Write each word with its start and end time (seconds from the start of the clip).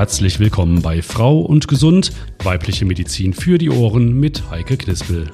Herzlich 0.00 0.40
willkommen 0.40 0.80
bei 0.80 1.02
Frau 1.02 1.40
und 1.40 1.68
Gesund, 1.68 2.12
weibliche 2.42 2.86
Medizin 2.86 3.34
für 3.34 3.58
die 3.58 3.68
Ohren 3.68 4.18
mit 4.18 4.50
Heike 4.50 4.78
Knispel. 4.78 5.30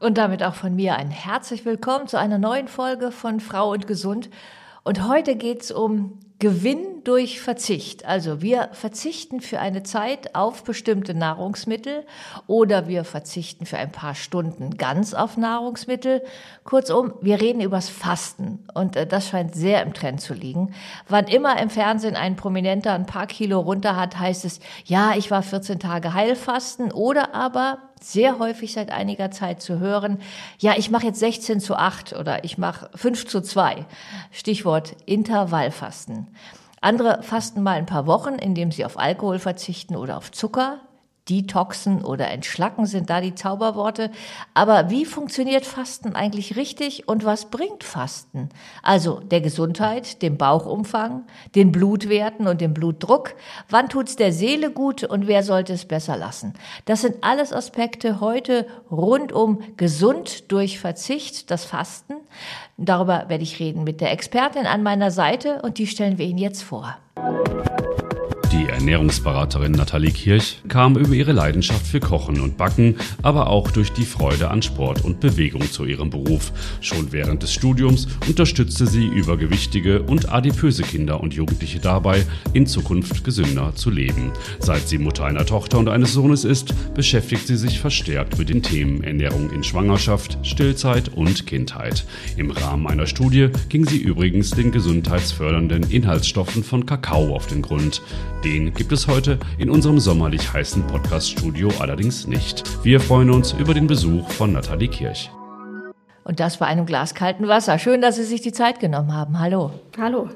Und 0.00 0.18
damit 0.18 0.42
auch 0.42 0.56
von 0.56 0.74
mir 0.74 0.96
ein 0.96 1.12
herzlich 1.12 1.64
willkommen 1.64 2.08
zu 2.08 2.18
einer 2.18 2.38
neuen 2.38 2.66
Folge 2.66 3.12
von 3.12 3.38
Frau 3.38 3.70
und 3.70 3.86
Gesund. 3.86 4.28
Und 4.82 5.06
heute 5.06 5.36
geht 5.36 5.62
es 5.62 5.70
um 5.70 6.18
Gewinn 6.40 7.01
durch 7.04 7.40
Verzicht. 7.40 8.04
Also 8.04 8.42
wir 8.42 8.68
verzichten 8.72 9.40
für 9.40 9.58
eine 9.60 9.82
Zeit 9.82 10.34
auf 10.34 10.64
bestimmte 10.64 11.14
Nahrungsmittel 11.14 12.04
oder 12.46 12.88
wir 12.88 13.04
verzichten 13.04 13.66
für 13.66 13.78
ein 13.78 13.92
paar 13.92 14.14
Stunden 14.14 14.76
ganz 14.76 15.14
auf 15.14 15.36
Nahrungsmittel. 15.36 16.22
Kurzum, 16.64 17.14
wir 17.20 17.40
reden 17.40 17.60
übers 17.60 17.88
Fasten 17.88 18.66
und 18.74 18.96
äh, 18.96 19.06
das 19.06 19.28
scheint 19.28 19.54
sehr 19.54 19.82
im 19.82 19.94
Trend 19.94 20.20
zu 20.20 20.34
liegen. 20.34 20.74
Wann 21.08 21.26
immer 21.26 21.60
im 21.60 21.70
Fernsehen 21.70 22.16
ein 22.16 22.36
Prominenter 22.36 22.92
ein 22.92 23.06
paar 23.06 23.26
Kilo 23.26 23.60
runter 23.60 23.96
hat, 23.96 24.18
heißt 24.18 24.44
es, 24.44 24.60
ja, 24.84 25.14
ich 25.16 25.30
war 25.30 25.42
14 25.42 25.78
Tage 25.78 26.14
Heilfasten 26.14 26.92
oder 26.92 27.34
aber 27.34 27.78
sehr 28.00 28.38
häufig 28.38 28.72
seit 28.72 28.90
einiger 28.90 29.30
Zeit 29.30 29.62
zu 29.62 29.78
hören, 29.78 30.18
ja, 30.58 30.74
ich 30.76 30.90
mache 30.90 31.06
jetzt 31.06 31.20
16 31.20 31.60
zu 31.60 31.76
8 31.76 32.14
oder 32.14 32.44
ich 32.44 32.58
mache 32.58 32.90
5 32.94 33.26
zu 33.26 33.40
2. 33.40 33.86
Stichwort 34.30 34.96
Intervallfasten. 35.06 36.28
Andere 36.82 37.22
fasten 37.22 37.62
mal 37.62 37.78
ein 37.78 37.86
paar 37.86 38.06
Wochen, 38.06 38.34
indem 38.34 38.72
sie 38.72 38.84
auf 38.84 38.98
Alkohol 38.98 39.38
verzichten 39.38 39.96
oder 39.96 40.18
auf 40.18 40.32
Zucker. 40.32 40.80
Detoxen 41.30 42.04
oder 42.04 42.28
Entschlacken 42.28 42.84
sind 42.84 43.08
da 43.08 43.20
die 43.20 43.36
Zauberworte. 43.36 44.10
Aber 44.54 44.90
wie 44.90 45.04
funktioniert 45.04 45.64
Fasten 45.64 46.16
eigentlich 46.16 46.56
richtig 46.56 47.06
und 47.06 47.24
was 47.24 47.44
bringt 47.44 47.84
Fasten? 47.84 48.48
Also 48.82 49.20
der 49.20 49.40
Gesundheit, 49.40 50.20
dem 50.20 50.36
Bauchumfang, 50.36 51.24
den 51.54 51.70
Blutwerten 51.70 52.48
und 52.48 52.60
dem 52.60 52.74
Blutdruck. 52.74 53.34
Wann 53.70 53.88
tut's 53.88 54.16
der 54.16 54.32
Seele 54.32 54.72
gut 54.72 55.04
und 55.04 55.28
wer 55.28 55.44
sollte 55.44 55.72
es 55.72 55.84
besser 55.84 56.16
lassen? 56.16 56.54
Das 56.86 57.02
sind 57.02 57.22
alles 57.22 57.52
Aspekte 57.52 58.18
heute 58.18 58.66
rund 58.90 59.32
um 59.32 59.60
gesund 59.76 60.50
durch 60.50 60.80
Verzicht, 60.80 61.52
das 61.52 61.64
Fasten. 61.64 62.14
Darüber 62.84 63.26
werde 63.28 63.44
ich 63.44 63.60
reden 63.60 63.84
mit 63.84 64.00
der 64.00 64.10
Expertin 64.10 64.66
an 64.66 64.82
meiner 64.82 65.10
Seite 65.10 65.62
und 65.62 65.78
die 65.78 65.86
stellen 65.86 66.18
wir 66.18 66.26
Ihnen 66.26 66.38
jetzt 66.38 66.62
vor. 66.62 66.96
Die 68.52 68.68
Ernährungsberaterin 68.68 69.72
Nathalie 69.72 70.10
Kirch 70.10 70.60
kam 70.68 70.98
über 70.98 71.14
ihre 71.14 71.32
Leidenschaft 71.32 71.86
für 71.86 72.00
Kochen 72.00 72.38
und 72.38 72.58
Backen, 72.58 72.96
aber 73.22 73.46
auch 73.46 73.70
durch 73.70 73.92
die 73.94 74.04
Freude 74.04 74.50
an 74.50 74.60
Sport 74.60 75.06
und 75.06 75.20
Bewegung 75.20 75.62
zu 75.62 75.86
ihrem 75.86 76.10
Beruf. 76.10 76.52
Schon 76.82 77.12
während 77.12 77.42
des 77.42 77.54
Studiums 77.54 78.08
unterstützte 78.28 78.86
sie 78.86 79.06
übergewichtige 79.06 80.02
und 80.02 80.30
adipöse 80.30 80.82
Kinder 80.82 81.22
und 81.22 81.32
Jugendliche 81.32 81.78
dabei, 81.78 82.26
in 82.52 82.66
Zukunft 82.66 83.24
gesünder 83.24 83.74
zu 83.74 83.88
leben. 83.88 84.32
Seit 84.58 84.86
sie 84.86 84.98
Mutter 84.98 85.24
einer 85.24 85.46
Tochter 85.46 85.78
und 85.78 85.88
eines 85.88 86.12
Sohnes 86.12 86.44
ist, 86.44 86.74
beschäftigt 86.92 87.46
sie 87.46 87.56
sich 87.56 87.80
verstärkt 87.80 88.38
mit 88.38 88.50
den 88.50 88.62
Themen 88.62 89.02
Ernährung 89.02 89.50
in 89.50 89.64
Schwangerschaft, 89.64 90.36
Stillzeit 90.42 91.08
und 91.08 91.46
Kindheit. 91.46 92.04
Im 92.36 92.50
Rahmen 92.50 92.86
einer 92.86 93.06
Studie 93.06 93.48
ging 93.70 93.86
sie 93.86 93.98
übrigens 93.98 94.50
den 94.50 94.72
gesundheitsfördernden 94.72 95.90
Inhaltsstoffen 95.90 96.62
von 96.62 96.84
Kakao 96.84 97.34
auf 97.34 97.46
den 97.46 97.62
Grund. 97.62 98.02
Den 98.44 98.74
gibt 98.74 98.90
es 98.90 99.06
heute 99.06 99.38
in 99.56 99.70
unserem 99.70 100.00
sommerlich 100.00 100.52
heißen 100.52 100.84
Podcast-Studio 100.88 101.68
allerdings 101.78 102.26
nicht. 102.26 102.64
Wir 102.84 102.98
freuen 102.98 103.30
uns 103.30 103.52
über 103.52 103.72
den 103.72 103.86
Besuch 103.86 104.28
von 104.30 104.52
Nathalie 104.52 104.88
Kirch. 104.88 105.30
Und 106.24 106.40
das 106.40 106.56
bei 106.56 106.66
einem 106.66 106.84
Glas 106.84 107.14
kalten 107.14 107.46
Wasser. 107.46 107.78
Schön, 107.78 108.00
dass 108.00 108.16
Sie 108.16 108.24
sich 108.24 108.40
die 108.40 108.52
Zeit 108.52 108.80
genommen 108.80 109.14
haben. 109.14 109.38
Hallo. 109.38 109.70
Hallo. 109.96 110.28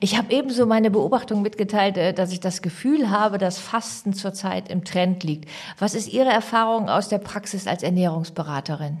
Ich 0.00 0.18
habe 0.18 0.32
ebenso 0.32 0.66
meine 0.66 0.90
Beobachtung 0.90 1.42
mitgeteilt, 1.42 1.96
äh, 1.96 2.12
dass 2.12 2.32
ich 2.32 2.40
das 2.40 2.60
Gefühl 2.60 3.10
habe, 3.10 3.38
dass 3.38 3.58
Fasten 3.58 4.14
zurzeit 4.14 4.68
im 4.68 4.84
Trend 4.84 5.22
liegt. 5.22 5.48
Was 5.78 5.94
ist 5.94 6.12
Ihre 6.12 6.30
Erfahrung 6.30 6.88
aus 6.88 7.08
der 7.08 7.18
Praxis 7.18 7.68
als 7.68 7.84
Ernährungsberaterin? 7.84 8.98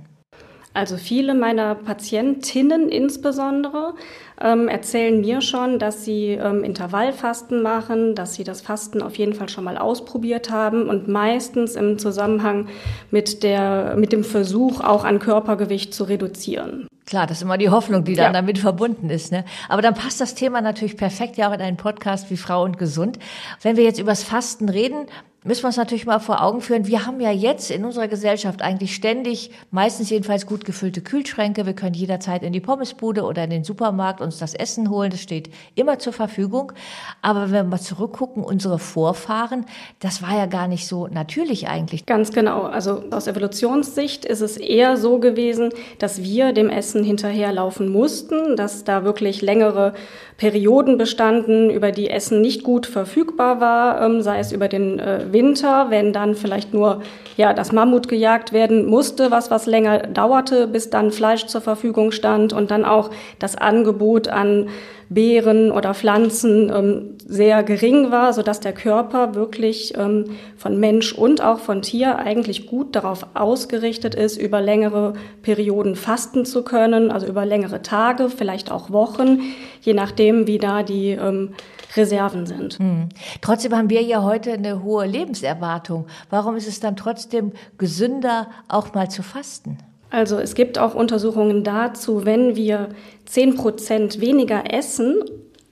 Also 0.74 0.96
viele 0.96 1.34
meiner 1.34 1.76
Patientinnen 1.76 2.88
insbesondere 2.88 3.94
ähm, 4.40 4.66
erzählen 4.66 5.20
mir 5.20 5.40
schon, 5.40 5.78
dass 5.78 6.04
sie 6.04 6.30
ähm, 6.30 6.64
Intervallfasten 6.64 7.62
machen, 7.62 8.16
dass 8.16 8.34
sie 8.34 8.42
das 8.42 8.60
Fasten 8.60 9.00
auf 9.00 9.16
jeden 9.16 9.34
Fall 9.34 9.48
schon 9.48 9.62
mal 9.62 9.78
ausprobiert 9.78 10.50
haben 10.50 10.88
und 10.88 11.06
meistens 11.06 11.76
im 11.76 11.98
Zusammenhang 12.00 12.66
mit, 13.12 13.44
der, 13.44 13.94
mit 13.96 14.12
dem 14.12 14.24
Versuch, 14.24 14.80
auch 14.80 15.04
an 15.04 15.20
Körpergewicht 15.20 15.94
zu 15.94 16.04
reduzieren. 16.04 16.88
Klar, 17.06 17.28
das 17.28 17.36
ist 17.36 17.42
immer 17.42 17.58
die 17.58 17.68
Hoffnung, 17.70 18.02
die 18.04 18.14
dann 18.14 18.32
ja. 18.32 18.32
damit 18.32 18.58
verbunden 18.58 19.10
ist. 19.10 19.30
Ne? 19.30 19.44
Aber 19.68 19.82
dann 19.82 19.94
passt 19.94 20.20
das 20.20 20.34
Thema 20.34 20.60
natürlich 20.60 20.96
perfekt 20.96 21.36
ja 21.36 21.50
auch 21.50 21.54
in 21.54 21.60
einen 21.60 21.76
Podcast 21.76 22.30
wie 22.30 22.36
Frau 22.36 22.64
und 22.64 22.78
Gesund. 22.78 23.18
Wenn 23.62 23.76
wir 23.76 23.84
jetzt 23.84 24.00
übers 24.00 24.24
Fasten 24.24 24.68
reden, 24.68 25.06
müssen 25.44 25.62
wir 25.62 25.66
uns 25.66 25.76
natürlich 25.76 26.06
mal 26.06 26.20
vor 26.20 26.42
Augen 26.42 26.62
führen, 26.62 26.86
wir 26.86 27.04
haben 27.04 27.20
ja 27.20 27.30
jetzt 27.30 27.70
in 27.70 27.84
unserer 27.84 28.08
Gesellschaft 28.08 28.62
eigentlich 28.62 28.94
ständig, 28.94 29.50
meistens 29.70 30.08
jedenfalls 30.08 30.46
gut 30.46 30.64
gefüllte 30.64 31.02
Kühlschränke. 31.02 31.66
Wir 31.66 31.74
können 31.74 31.94
jederzeit 31.94 32.42
in 32.42 32.54
die 32.54 32.60
Pommesbude 32.60 33.22
oder 33.22 33.44
in 33.44 33.50
den 33.50 33.62
Supermarkt 33.62 34.22
uns 34.22 34.38
das 34.38 34.54
Essen 34.54 34.88
holen. 34.88 35.10
Das 35.10 35.20
steht 35.20 35.50
immer 35.74 35.98
zur 35.98 36.14
Verfügung. 36.14 36.72
Aber 37.20 37.42
wenn 37.42 37.52
wir 37.52 37.64
mal 37.64 37.80
zurückgucken, 37.80 38.42
unsere 38.42 38.78
Vorfahren, 38.78 39.66
das 40.00 40.22
war 40.22 40.34
ja 40.34 40.46
gar 40.46 40.66
nicht 40.66 40.88
so 40.88 41.08
natürlich 41.08 41.68
eigentlich. 41.68 42.06
Ganz 42.06 42.32
genau. 42.32 42.62
Also 42.62 43.04
aus 43.10 43.26
Evolutionssicht 43.26 44.24
ist 44.24 44.40
es 44.40 44.56
eher 44.56 44.96
so 44.96 45.18
gewesen, 45.18 45.68
dass 45.98 46.22
wir 46.22 46.54
dem 46.54 46.70
Essen 46.70 47.04
hinterherlaufen 47.04 47.92
mussten, 47.92 48.56
dass 48.56 48.84
da 48.84 49.04
wirklich 49.04 49.42
längere 49.42 49.92
Perioden 50.38 50.96
bestanden, 50.96 51.68
über 51.68 51.92
die 51.92 52.08
Essen 52.08 52.40
nicht 52.40 52.62
gut 52.62 52.86
verfügbar 52.86 53.60
war, 53.60 54.00
ähm, 54.00 54.22
sei 54.22 54.38
es 54.38 54.50
über 54.50 54.68
den 54.68 54.98
äh, 54.98 55.33
Winter, 55.34 55.90
wenn 55.90 56.14
dann 56.14 56.34
vielleicht 56.34 56.72
nur 56.72 57.02
ja, 57.36 57.52
das 57.52 57.72
Mammut 57.72 58.08
gejagt 58.08 58.54
werden 58.54 58.86
musste, 58.86 59.30
was 59.30 59.50
was 59.50 59.66
länger 59.66 59.98
dauerte, 59.98 60.66
bis 60.66 60.88
dann 60.88 61.10
Fleisch 61.10 61.44
zur 61.44 61.60
Verfügung 61.60 62.12
stand 62.12 62.54
und 62.54 62.70
dann 62.70 62.86
auch 62.86 63.10
das 63.38 63.56
Angebot 63.56 64.28
an 64.28 64.68
Beeren 65.08 65.70
oder 65.70 65.94
Pflanzen 65.94 66.70
ähm, 66.74 67.16
sehr 67.26 67.62
gering 67.62 68.10
war, 68.10 68.32
so 68.32 68.42
dass 68.42 68.60
der 68.60 68.72
Körper 68.72 69.34
wirklich 69.34 69.94
ähm, 69.96 70.26
von 70.56 70.78
Mensch 70.78 71.12
und 71.12 71.42
auch 71.42 71.58
von 71.58 71.82
Tier 71.82 72.18
eigentlich 72.18 72.66
gut 72.66 72.96
darauf 72.96 73.26
ausgerichtet 73.34 74.14
ist, 74.14 74.36
über 74.36 74.60
längere 74.60 75.14
Perioden 75.42 75.96
fasten 75.96 76.44
zu 76.44 76.62
können, 76.62 77.10
also 77.10 77.26
über 77.26 77.44
längere 77.46 77.82
Tage, 77.82 78.28
vielleicht 78.28 78.70
auch 78.70 78.90
Wochen, 78.90 79.40
je 79.80 79.94
nachdem, 79.94 80.46
wie 80.46 80.58
da 80.58 80.82
die 80.82 81.10
ähm, 81.10 81.54
Reserven 81.96 82.46
sind. 82.46 82.78
Hm. 82.78 83.08
Trotzdem 83.40 83.74
haben 83.74 83.90
wir 83.90 84.02
ja 84.02 84.22
heute 84.22 84.52
eine 84.52 84.82
hohe 84.82 85.06
Lebenserwartung. 85.06 86.06
Warum 86.30 86.56
ist 86.56 86.68
es 86.68 86.80
dann 86.80 86.96
trotzdem 86.96 87.52
gesünder, 87.78 88.48
auch 88.68 88.94
mal 88.94 89.10
zu 89.10 89.22
fasten? 89.22 89.78
Also 90.14 90.38
es 90.38 90.54
gibt 90.54 90.78
auch 90.78 90.94
Untersuchungen 90.94 91.64
dazu, 91.64 92.24
wenn 92.24 92.54
wir 92.54 92.90
zehn 93.24 93.56
Prozent 93.56 94.20
weniger 94.20 94.72
essen, 94.72 95.16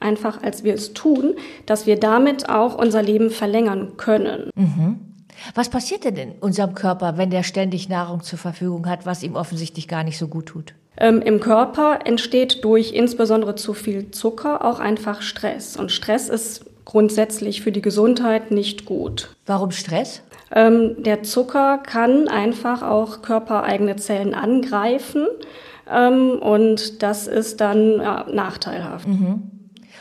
einfach 0.01 0.43
als 0.43 0.65
wir 0.65 0.75
es 0.75 0.95
tun, 0.95 1.35
dass 1.65 1.87
wir 1.87 1.99
damit 1.99 2.49
auch 2.49 2.77
unser 2.77 3.05
Leben 3.05 3.31
verlängern 3.31 3.97
können. 3.97 4.51
Mhm. 4.57 4.99
Was 5.55 5.69
passiert 5.69 6.05
denn 6.05 6.17
in 6.17 6.33
unserem 6.41 6.75
Körper, 6.75 7.17
wenn 7.19 7.31
der 7.31 7.45
ständig 7.45 7.89
Nahrung 7.89 8.23
zur 8.23 8.39
Verfügung 8.39 8.89
hat, 8.89 9.07
was 9.07 9.23
ihm 9.23 9.37
offensichtlich 9.37 9.87
gar 9.87 10.03
nicht 10.03 10.19
so 10.19 10.27
gut 10.27 10.47
tut? 10.47 10.75
Ähm, 10.97 11.23
Im 11.23 11.39
Körper 11.39 12.01
entsteht 12.05 12.65
durch 12.65 12.93
insbesondere 12.93 13.55
zu 13.55 13.75
viel 13.75 14.11
Zucker 14.11 14.65
auch 14.65 14.81
einfach 14.81 15.23
Stress. 15.23 15.77
Und 15.77 15.93
Stress 15.93 16.29
ist 16.29 16.65
grundsätzlich 16.85 17.63
für 17.63 17.73
die 17.73 17.83
Gesundheit 17.83 18.51
nicht 18.51 18.85
gut. 18.85 19.35
Warum 19.47 19.71
Stress? 19.71 20.23
Ähm, 20.55 21.03
der 21.03 21.23
Zucker 21.23 21.79
kann 21.79 22.29
einfach 22.29 22.83
auch 22.83 23.23
körpereigene 23.23 23.97
Zellen 23.97 24.35
angreifen 24.35 25.27
ähm, 25.91 26.39
und 26.41 27.03
das 27.03 27.27
ist 27.27 27.61
dann 27.61 28.01
ja, 28.01 28.27
nachteilhaft. 28.31 29.09
Mhm. 29.09 29.43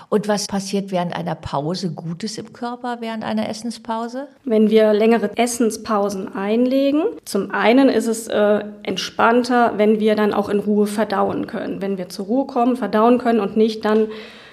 Und 0.10 0.28
was 0.28 0.48
passiert 0.48 0.92
während 0.92 1.16
einer 1.16 1.36
Pause 1.36 1.92
Gutes 1.94 2.38
im 2.38 2.52
Körper, 2.52 2.98
während 3.00 3.24
einer 3.24 3.48
Essenspause? 3.48 4.28
Wenn 4.44 4.70
wir 4.70 4.92
längere 4.92 5.38
Essenspausen 5.38 6.36
einlegen, 6.36 7.04
zum 7.24 7.52
einen 7.52 7.88
ist 7.88 8.08
es 8.08 8.28
äh, 8.28 8.66
entspannter, 8.84 9.78
wenn 9.78 10.02
wir 10.02 10.16
dann 10.16 10.34
auch 10.34 10.50
in 10.50 10.60
Ruhe 10.60 10.86
verdauen 10.86 11.48
können. 11.48 11.82
Wenn 11.82 11.98
wir 11.98 12.10
zur 12.10 12.26
Ruhe 12.26 12.46
kommen, 12.46 12.76
verdauen 12.76 13.20
können 13.20 13.40
und 13.40 13.56
nicht 13.56 13.86
dann 13.86 14.10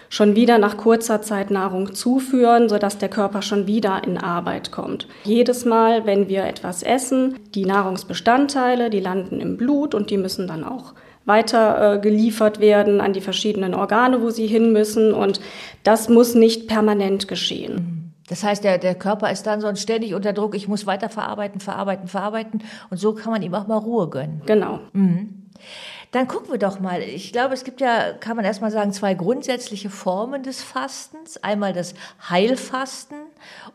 schon 0.08 0.36
wieder 0.36 0.58
nach 0.58 0.76
kurzer 0.76 1.22
Zeit 1.22 1.50
Nahrung 1.50 1.94
zuführen, 1.94 2.68
sodass 2.68 2.98
der 2.98 3.08
Körper 3.08 3.42
schon 3.42 3.66
wieder 3.66 4.02
in 4.04 4.18
Arbeit 4.18 4.72
kommt. 4.72 5.06
Jedes 5.24 5.64
Mal, 5.64 6.06
wenn 6.06 6.28
wir 6.28 6.44
etwas 6.44 6.82
essen, 6.82 7.38
die 7.54 7.64
Nahrungsbestandteile, 7.64 8.90
die 8.90 9.00
landen 9.00 9.40
im 9.40 9.56
Blut 9.56 9.94
und 9.94 10.10
die 10.10 10.16
müssen 10.16 10.46
dann 10.46 10.64
auch 10.64 10.94
weiter 11.24 11.94
äh, 11.94 11.98
geliefert 11.98 12.58
werden 12.58 13.00
an 13.00 13.12
die 13.12 13.20
verschiedenen 13.20 13.74
Organe, 13.74 14.22
wo 14.22 14.30
sie 14.30 14.46
hin 14.46 14.72
müssen. 14.72 15.12
Und 15.12 15.40
das 15.84 16.08
muss 16.08 16.34
nicht 16.34 16.68
permanent 16.68 17.28
geschehen. 17.28 18.14
Das 18.28 18.44
heißt, 18.44 18.64
der, 18.64 18.78
der 18.78 18.94
Körper 18.94 19.30
ist 19.30 19.46
dann 19.46 19.60
so 19.60 19.74
ständig 19.74 20.14
unter 20.14 20.32
Druck, 20.32 20.54
ich 20.54 20.68
muss 20.68 20.86
weiter 20.86 21.08
verarbeiten, 21.08 21.60
verarbeiten, 21.60 22.08
verarbeiten. 22.08 22.62
Und 22.90 22.98
so 22.98 23.14
kann 23.14 23.32
man 23.32 23.42
ihm 23.42 23.54
auch 23.54 23.66
mal 23.66 23.76
Ruhe 23.76 24.08
gönnen. 24.08 24.42
Genau. 24.46 24.80
Mhm. 24.92 25.48
Dann 26.10 26.26
gucken 26.26 26.50
wir 26.50 26.58
doch 26.58 26.80
mal. 26.80 27.02
Ich 27.02 27.32
glaube, 27.32 27.52
es 27.52 27.64
gibt 27.64 27.82
ja, 27.82 28.12
kann 28.12 28.36
man 28.36 28.44
erstmal 28.46 28.70
sagen, 28.70 28.92
zwei 28.92 29.12
grundsätzliche 29.12 29.90
Formen 29.90 30.42
des 30.42 30.62
Fastens. 30.62 31.36
Einmal 31.42 31.74
das 31.74 31.94
Heilfasten 32.30 33.18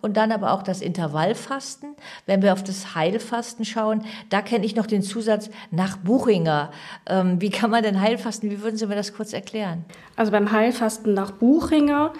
und 0.01 0.17
dann 0.17 0.31
aber 0.31 0.51
auch 0.51 0.63
das 0.63 0.81
Intervallfasten. 0.81 1.95
Wenn 2.25 2.41
wir 2.41 2.53
auf 2.53 2.63
das 2.63 2.95
Heilfasten 2.95 3.65
schauen, 3.65 4.03
da 4.29 4.41
kenne 4.41 4.65
ich 4.65 4.75
noch 4.75 4.87
den 4.87 5.03
Zusatz 5.03 5.51
nach 5.69 5.97
Buchinger. 5.97 6.71
Ähm, 7.07 7.39
wie 7.39 7.51
kann 7.51 7.69
man 7.69 7.83
denn 7.83 8.01
Heilfasten? 8.01 8.49
Wie 8.49 8.61
würden 8.61 8.77
Sie 8.77 8.87
mir 8.87 8.95
das 8.95 9.13
kurz 9.13 9.31
erklären? 9.33 9.85
Also 10.15 10.31
beim 10.31 10.51
Heilfasten 10.51 11.13
nach 11.13 11.31
Buchinger 11.31 12.13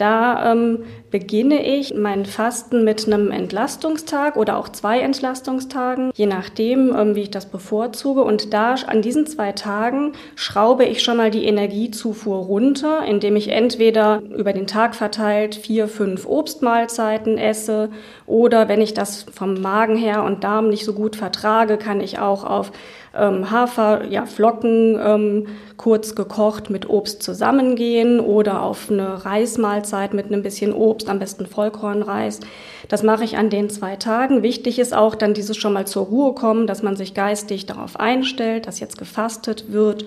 da 0.00 0.52
ähm, 0.52 0.84
beginne 1.10 1.64
ich 1.66 1.94
mein 1.94 2.24
Fasten 2.24 2.84
mit 2.84 3.06
einem 3.06 3.30
Entlastungstag 3.30 4.36
oder 4.36 4.56
auch 4.56 4.68
zwei 4.68 5.00
Entlastungstagen, 5.00 6.10
je 6.14 6.26
nachdem, 6.26 6.94
ähm, 6.96 7.14
wie 7.14 7.22
ich 7.22 7.30
das 7.30 7.46
bevorzuge. 7.46 8.22
Und 8.22 8.52
da 8.54 8.74
an 8.86 9.02
diesen 9.02 9.26
zwei 9.26 9.52
Tagen 9.52 10.12
schraube 10.36 10.84
ich 10.84 11.02
schon 11.02 11.16
mal 11.16 11.30
die 11.30 11.44
Energiezufuhr 11.44 12.38
runter, 12.38 13.04
indem 13.04 13.36
ich 13.36 13.48
entweder 13.48 14.22
über 14.36 14.52
den 14.52 14.66
Tag 14.66 14.94
verteilt 14.94 15.56
vier, 15.56 15.88
fünf 15.88 16.26
Obstmahlzeiten 16.26 17.36
esse 17.36 17.90
oder 18.26 18.68
wenn 18.68 18.80
ich 18.80 18.94
das 18.94 19.26
vom 19.32 19.60
Magen 19.60 19.96
her 19.96 20.24
und 20.24 20.44
Darm 20.44 20.68
nicht 20.68 20.84
so 20.84 20.92
gut 20.92 21.16
vertrage, 21.16 21.76
kann 21.76 22.00
ich 22.00 22.18
auch 22.18 22.44
auf 22.44 22.72
ähm, 23.16 23.50
Hafer, 23.50 24.06
ja, 24.08 24.26
Flocken 24.26 24.98
ähm, 25.02 25.46
kurz 25.76 26.14
gekocht 26.14 26.70
mit 26.70 26.88
Obst 26.88 27.22
zusammengehen 27.22 28.20
oder 28.20 28.62
auf 28.62 28.90
eine 28.90 29.24
Reismahlzeit 29.24 30.14
mit 30.14 30.26
einem 30.26 30.42
bisschen 30.42 30.72
Obst, 30.72 31.08
am 31.08 31.18
besten 31.18 31.46
Vollkornreis. 31.46 32.40
Das 32.88 33.02
mache 33.02 33.24
ich 33.24 33.36
an 33.36 33.50
den 33.50 33.70
zwei 33.70 33.96
Tagen. 33.96 34.42
Wichtig 34.42 34.78
ist 34.78 34.94
auch 34.94 35.14
dann 35.14 35.34
dieses 35.34 35.56
schon 35.56 35.72
mal 35.72 35.86
zur 35.86 36.06
Ruhe 36.06 36.34
kommen, 36.34 36.66
dass 36.66 36.82
man 36.82 36.96
sich 36.96 37.14
geistig 37.14 37.66
darauf 37.66 37.98
einstellt, 37.98 38.66
dass 38.66 38.80
jetzt 38.80 38.98
gefastet 38.98 39.72
wird. 39.72 40.06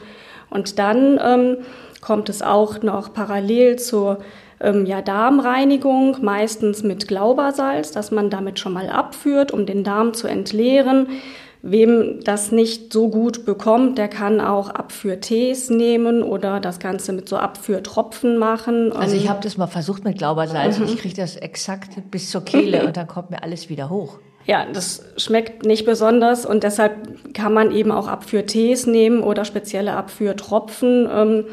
Und 0.50 0.80
dann 0.80 1.20
ähm, 1.22 1.58
kommt 2.02 2.30
es 2.30 2.42
auch 2.42 2.82
noch 2.84 3.14
parallel 3.14 3.80
zur 3.80 4.20
ähm, 4.62 4.86
ja, 4.86 5.02
Darmreinigung, 5.02 6.18
meistens 6.22 6.84
mit 6.84 7.08
Glaubersalz, 7.08 7.92
dass 7.92 8.12
man 8.12 8.30
damit 8.30 8.60
schon 8.60 8.74
mal 8.74 8.90
abführt, 8.90 9.52
um 9.52 9.66
den 9.66 9.84
Darm 9.84 10.14
zu 10.14 10.28
entleeren. 10.28 11.08
Wem 11.66 12.20
das 12.26 12.52
nicht 12.52 12.92
so 12.92 13.10
gut 13.10 13.46
bekommt, 13.46 13.98
der 13.98 14.10
kann 14.10 14.42
auch 14.42 14.70
Abführtees 14.70 15.70
nehmen 15.70 16.22
oder 16.22 16.60
das 16.60 16.80
Ganze 16.80 17.14
mit 17.14 17.30
so 17.30 17.38
Abführtropfen 17.38 18.38
machen. 18.38 18.92
Also 18.92 19.16
ich 19.16 19.30
habe 19.30 19.40
das 19.42 19.56
mal 19.56 19.68
versucht 19.68 20.04
mit 20.04 20.18
Glaubersalz 20.18 20.78
mhm. 20.78 20.84
und 20.84 20.94
ich 20.94 21.00
kriege 21.00 21.16
das 21.16 21.38
exakt 21.38 22.12
bis 22.12 22.30
zur 22.30 22.44
Kehle 22.44 22.86
und 22.86 22.98
dann 22.98 23.08
kommt 23.08 23.32
mir 23.32 23.44
alles 23.44 23.70
wieder 23.70 23.90
hoch. 23.90 24.20
Ja, 24.46 24.66
das 24.74 25.04
schmeckt 25.16 25.66
nicht 25.66 25.86
besonders 25.86 26.46
und 26.46 26.64
deshalb 26.64 27.34
kann 27.34 27.54
man 27.54 27.72
eben 27.72 27.92
auch 27.92 28.10
Abführtees 28.10 28.86
nehmen 28.86 29.24
oder 29.24 29.46
spezielle 29.46 29.94
Abführtropfen. 29.94 31.08
Ähm, 31.10 31.46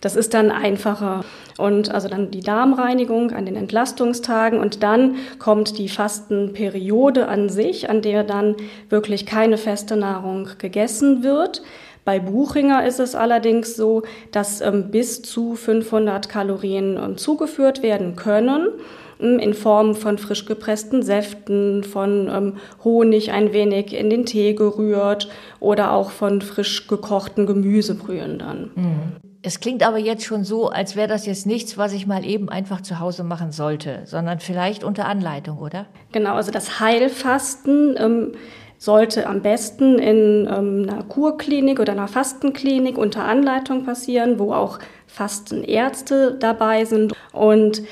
das 0.00 0.16
ist 0.16 0.34
dann 0.34 0.50
einfacher. 0.50 1.24
Und 1.58 1.90
also 1.90 2.08
dann 2.08 2.30
die 2.30 2.40
Darmreinigung 2.40 3.32
an 3.32 3.46
den 3.46 3.56
Entlastungstagen 3.56 4.60
und 4.60 4.82
dann 4.82 5.16
kommt 5.38 5.78
die 5.78 5.88
Fastenperiode 5.88 7.28
an 7.28 7.48
sich, 7.48 7.88
an 7.88 8.02
der 8.02 8.24
dann 8.24 8.56
wirklich 8.88 9.26
keine 9.26 9.56
feste 9.56 9.96
Nahrung 9.96 10.48
gegessen 10.58 11.22
wird. 11.22 11.62
Bei 12.04 12.20
Buchinger 12.20 12.86
ist 12.86 13.00
es 13.00 13.16
allerdings 13.16 13.74
so, 13.74 14.02
dass 14.30 14.60
ähm, 14.60 14.90
bis 14.90 15.22
zu 15.22 15.56
500 15.56 16.28
Kalorien 16.28 16.96
ähm, 16.96 17.16
zugeführt 17.16 17.82
werden 17.82 18.14
können 18.14 18.68
in 19.18 19.54
Form 19.54 19.94
von 19.94 20.18
frisch 20.18 20.44
gepressten 20.44 21.02
Säften, 21.02 21.84
von 21.84 22.28
ähm, 22.28 22.56
Honig 22.84 23.32
ein 23.32 23.52
wenig 23.52 23.94
in 23.94 24.10
den 24.10 24.26
Tee 24.26 24.54
gerührt 24.54 25.28
oder 25.60 25.92
auch 25.92 26.10
von 26.10 26.42
frisch 26.42 26.86
gekochten 26.86 27.46
Gemüsebrühen 27.46 28.38
dann. 28.38 28.70
Mhm. 28.74 29.16
Es 29.42 29.60
klingt 29.60 29.86
aber 29.86 29.98
jetzt 29.98 30.24
schon 30.24 30.42
so, 30.42 30.70
als 30.70 30.96
wäre 30.96 31.06
das 31.06 31.24
jetzt 31.24 31.46
nichts, 31.46 31.78
was 31.78 31.92
ich 31.92 32.06
mal 32.06 32.24
eben 32.24 32.48
einfach 32.48 32.80
zu 32.80 32.98
Hause 32.98 33.22
machen 33.22 33.52
sollte, 33.52 34.02
sondern 34.04 34.40
vielleicht 34.40 34.82
unter 34.82 35.06
Anleitung, 35.06 35.58
oder? 35.58 35.86
Genau, 36.10 36.34
also 36.34 36.50
das 36.50 36.80
Heilfasten 36.80 37.94
ähm, 37.96 38.32
sollte 38.78 39.26
am 39.26 39.42
besten 39.42 39.98
in 39.98 40.48
ähm, 40.50 40.88
einer 40.88 41.04
Kurklinik 41.04 41.80
oder 41.80 41.92
einer 41.92 42.08
Fastenklinik 42.08 42.98
unter 42.98 43.24
Anleitung 43.24 43.84
passieren, 43.84 44.38
wo 44.38 44.52
auch 44.52 44.78
Fastenärzte 45.06 46.36
dabei 46.38 46.84
sind. 46.84 47.14
Und 47.32 47.82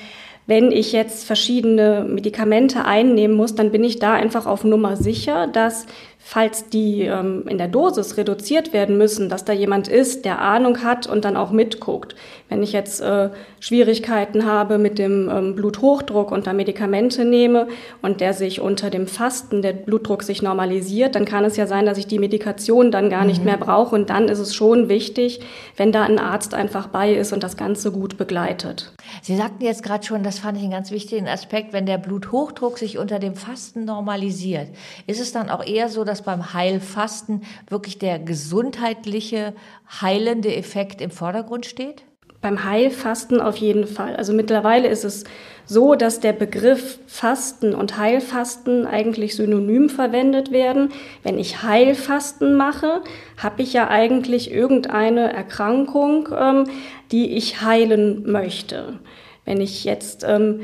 wenn 0.47 0.73
ich 0.73 0.93
jetzt 0.93 1.25
verschiedene 1.25 2.05
Medikamente 2.09 2.85
einnehmen 2.85 3.37
muss, 3.37 3.55
dann 3.55 3.71
bin 3.71 3.83
ich 3.83 3.99
da 3.99 4.13
einfach 4.15 4.47
auf 4.47 4.65
Nummer 4.65 4.97
sicher, 4.97 5.47
dass 5.47 5.87
falls 6.27 6.71
die 6.71 7.03
ähm, 7.03 7.47
in 7.49 7.59
der 7.59 7.69
Dosis 7.69 8.17
reduziert 8.17 8.73
werden 8.73 8.97
müssen, 8.97 9.29
dass 9.29 9.45
da 9.45 9.53
jemand 9.53 9.89
ist, 9.89 10.25
der 10.25 10.41
Ahnung 10.41 10.83
hat 10.83 11.07
und 11.07 11.27
dann 11.27 11.37
auch 11.37 11.51
mitguckt. 11.51 12.17
Wenn 12.49 12.63
ich 12.63 12.73
jetzt 12.73 13.03
äh, 13.03 13.29
Schwierigkeiten 13.61 14.47
habe 14.47 14.79
mit 14.79 14.99
dem 14.99 15.29
ähm, 15.29 15.55
Bluthochdruck 15.55 16.33
und 16.33 16.47
da 16.47 16.55
Medikamente 16.55 17.27
nehme 17.27 17.69
und 18.01 18.23
der 18.23 18.33
sich 18.33 18.63
unter 18.63 18.89
dem 18.89 19.07
Fasten, 19.07 19.61
der 19.61 19.75
Blutdruck 19.75 20.23
sich 20.23 20.41
normalisiert, 20.41 21.15
dann 21.15 21.27
kann 21.27 21.45
es 21.45 21.59
ja 21.59 21.67
sein, 21.67 21.85
dass 21.85 21.99
ich 21.99 22.07
die 22.07 22.19
Medikation 22.19 22.91
dann 22.91 23.11
gar 23.11 23.23
mhm. 23.23 23.27
nicht 23.27 23.45
mehr 23.45 23.59
brauche. 23.59 23.95
Und 23.95 24.09
dann 24.09 24.29
ist 24.29 24.39
es 24.39 24.55
schon 24.55 24.89
wichtig, 24.89 25.41
wenn 25.77 25.93
da 25.93 26.05
ein 26.05 26.19
Arzt 26.19 26.55
einfach 26.55 26.87
bei 26.87 27.13
ist 27.13 27.35
und 27.35 27.43
das 27.43 27.59
Ganze 27.59 27.93
gut 27.93 28.17
begleitet. 28.17 28.93
Sie 29.21 29.37
sagten 29.37 29.63
jetzt 29.63 29.83
gerade 29.83 30.05
schon, 30.05 30.23
das 30.23 30.39
fand 30.39 30.57
ich 30.57 30.63
einen 30.63 30.73
ganz 30.73 30.91
wichtigen 30.91 31.29
Aspekt, 31.29 31.73
wenn 31.75 31.85
der 31.87 31.99
Bluthochdruck 31.99 32.79
sich 32.79 32.97
unter 32.97 33.19
dem 33.19 33.35
Fasten 33.35 33.85
normalisiert, 33.85 34.69
ist 35.07 35.21
es 35.21 35.33
dann 35.33 35.51
auch 35.51 35.65
eher 35.65 35.89
so, 35.89 36.05
dass 36.05 36.14
beim 36.23 36.55
Heilfasten 36.55 37.43
wirklich 37.69 37.99
der 37.99 38.19
gesundheitliche, 38.19 39.55
heilende 40.01 40.55
Effekt 40.55 41.01
im 41.01 41.11
Vordergrund 41.11 41.67
steht? 41.67 42.05
Beim 42.41 42.65
Heilfasten 42.65 43.41
auf 43.41 43.57
jeden 43.57 43.87
Fall. 43.87 44.17
Also 44.17 44.35
mittlerweile 44.35 44.89
ist 44.89 45.05
es 45.05 45.25
so, 45.65 45.95
dass 45.95 46.21
der 46.21 46.35
Begriff 46.35 46.99
Fasten 47.07 47.75
und 47.75 47.97
Heilfasten 47.97 48.87
eigentlich 48.87 49.35
synonym 49.35 49.89
verwendet 49.89 50.53
werden. 50.53 50.93
Wenn 51.23 51.39
ich 51.39 51.63
Heilfasten 51.63 52.55
mache, 52.55 53.01
habe 53.39 53.63
ich 53.63 53.73
ja 53.73 53.89
eigentlich 53.89 54.53
irgendeine 54.53 55.33
Erkrankung, 55.33 56.29
ähm, 56.39 56.65
die 57.13 57.35
ich 57.35 57.63
heilen 57.63 58.31
möchte. 58.31 59.01
Wenn 59.47 59.61
ich 59.61 59.85
jetzt 59.85 60.25
ähm, 60.29 60.61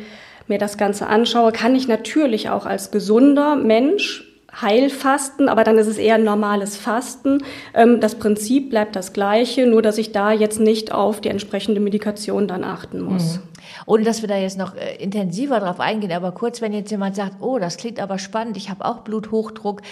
mir 0.49 0.59
das 0.59 0.77
Ganze 0.77 1.07
anschaue, 1.07 1.53
kann 1.53 1.75
ich 1.75 1.89
natürlich 1.89 2.51
auch 2.51 2.67
als 2.67 2.91
gesunder 2.91 3.57
Mensch 3.57 4.30
Heilfasten, 4.61 5.49
aber 5.49 5.65
dann 5.65 5.79
ist 5.79 5.87
es 5.87 5.99
eher 5.99 6.17
ein 6.17 6.25
normales 6.25 6.77
Fasten. 6.77 7.45
Ähm, 7.75 8.01
das 8.01 8.17
Prinzip 8.17 8.71
bleibt 8.71 8.97
das 8.97 9.13
gleiche, 9.13 9.67
nur 9.67 9.83
dass 9.83 9.99
ich 9.99 10.13
da 10.13 10.33
jetzt 10.33 10.61
nicht 10.61 10.93
auf 10.93 11.21
die 11.21 11.29
entsprechende 11.29 11.81
Medikation 11.81 12.49
dann 12.49 12.65
achten 12.65 13.01
muss. 13.01 13.37
Mhm. 13.37 13.43
Ohne 13.87 14.05
dass 14.05 14.23
wir 14.23 14.29
da 14.29 14.37
jetzt 14.37 14.59
noch 14.59 14.75
äh, 14.75 14.97
intensiver 14.97 15.61
drauf 15.61 15.81
eingehen, 15.81 16.13
aber 16.13 16.33
kurz, 16.33 16.61
wenn 16.61 16.73
jetzt 16.73 16.91
jemand 16.91 17.17
sagt, 17.17 17.37
oh, 17.41 17.59
das 17.59 17.77
klingt 17.77 18.01
aber 18.01 18.19
spannend, 18.19 18.57
ich 18.57 18.71
habe 18.71 18.85
auch 18.85 18.99
Bluthochdruck, 18.99 19.83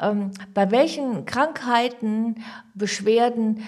ähm, 0.00 0.30
bei 0.54 0.70
welchen 0.70 1.24
Krankheiten, 1.24 2.36
Beschwerden 2.74 3.62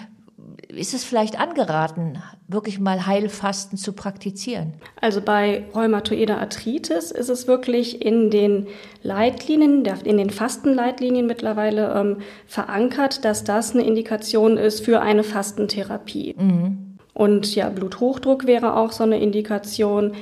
ist 0.68 0.94
es 0.94 1.04
vielleicht 1.04 1.38
angeraten, 1.38 2.22
wirklich 2.48 2.78
mal 2.78 3.06
Heilfasten 3.06 3.78
zu 3.78 3.92
praktizieren? 3.92 4.74
Also 5.00 5.20
bei 5.20 5.64
rheumatoider 5.74 6.38
Arthritis 6.38 7.10
ist 7.10 7.28
es 7.28 7.46
wirklich 7.46 8.04
in 8.04 8.30
den 8.30 8.66
Leitlinien, 9.02 9.84
in 10.04 10.16
den 10.16 10.30
Fastenleitlinien 10.30 11.26
mittlerweile 11.26 11.94
ähm, 11.94 12.18
verankert, 12.46 13.24
dass 13.24 13.44
das 13.44 13.72
eine 13.72 13.84
Indikation 13.84 14.56
ist 14.56 14.84
für 14.84 15.00
eine 15.00 15.22
Fastentherapie. 15.22 16.34
Mhm. 16.38 16.96
Und 17.14 17.54
ja, 17.54 17.70
Bluthochdruck 17.70 18.46
wäre 18.46 18.76
auch 18.76 18.92
so 18.92 19.02
eine 19.02 19.18
Indikation 19.20 20.12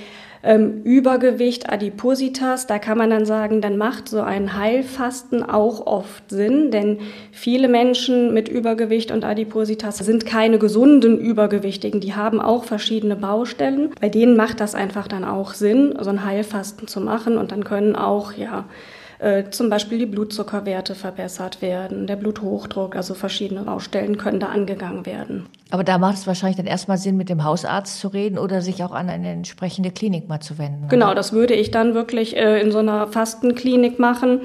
ähm, 0.44 0.82
Übergewicht, 0.84 1.70
Adipositas, 1.70 2.66
da 2.66 2.78
kann 2.78 2.98
man 2.98 3.10
dann 3.10 3.26
sagen, 3.26 3.60
dann 3.60 3.76
macht 3.76 4.08
so 4.08 4.20
ein 4.20 4.56
Heilfasten 4.58 5.42
auch 5.42 5.86
oft 5.86 6.30
Sinn, 6.30 6.70
denn 6.70 6.98
viele 7.32 7.68
Menschen 7.68 8.34
mit 8.34 8.48
Übergewicht 8.48 9.10
und 9.10 9.24
Adipositas 9.24 9.98
sind 9.98 10.26
keine 10.26 10.58
gesunden 10.58 11.18
Übergewichtigen, 11.18 12.00
die 12.00 12.14
haben 12.14 12.40
auch 12.40 12.64
verschiedene 12.64 13.16
Baustellen. 13.16 13.90
Bei 14.00 14.08
denen 14.08 14.36
macht 14.36 14.60
das 14.60 14.74
einfach 14.74 15.08
dann 15.08 15.24
auch 15.24 15.54
Sinn, 15.54 15.94
so 16.00 16.10
ein 16.10 16.24
Heilfasten 16.24 16.88
zu 16.88 17.00
machen 17.00 17.38
und 17.38 17.50
dann 17.50 17.64
können 17.64 17.96
auch, 17.96 18.32
ja, 18.32 18.64
äh, 19.18 19.44
zum 19.50 19.70
Beispiel 19.70 19.98
die 19.98 20.06
Blutzuckerwerte 20.06 20.94
verbessert 20.94 21.62
werden, 21.62 22.06
der 22.06 22.16
Bluthochdruck, 22.16 22.96
also 22.96 23.14
verschiedene 23.14 23.62
Baustellen 23.62 24.18
können 24.18 24.40
da 24.40 24.48
angegangen 24.48 25.06
werden. 25.06 25.46
Aber 25.70 25.84
da 25.84 25.98
macht 25.98 26.16
es 26.16 26.26
wahrscheinlich 26.26 26.56
dann 26.56 26.66
erstmal 26.66 26.98
Sinn, 26.98 27.16
mit 27.16 27.28
dem 27.28 27.44
Hausarzt 27.44 27.98
zu 27.98 28.08
reden 28.08 28.38
oder 28.38 28.60
sich 28.60 28.84
auch 28.84 28.92
an 28.92 29.08
eine 29.08 29.30
entsprechende 29.30 29.90
Klinik 29.90 30.28
mal 30.28 30.40
zu 30.40 30.58
wenden. 30.58 30.88
Genau, 30.88 31.14
das 31.14 31.32
würde 31.32 31.54
ich 31.54 31.70
dann 31.70 31.94
wirklich 31.94 32.36
äh, 32.36 32.60
in 32.60 32.70
so 32.70 32.78
einer 32.78 33.06
Fastenklinik 33.08 33.98
machen, 33.98 34.40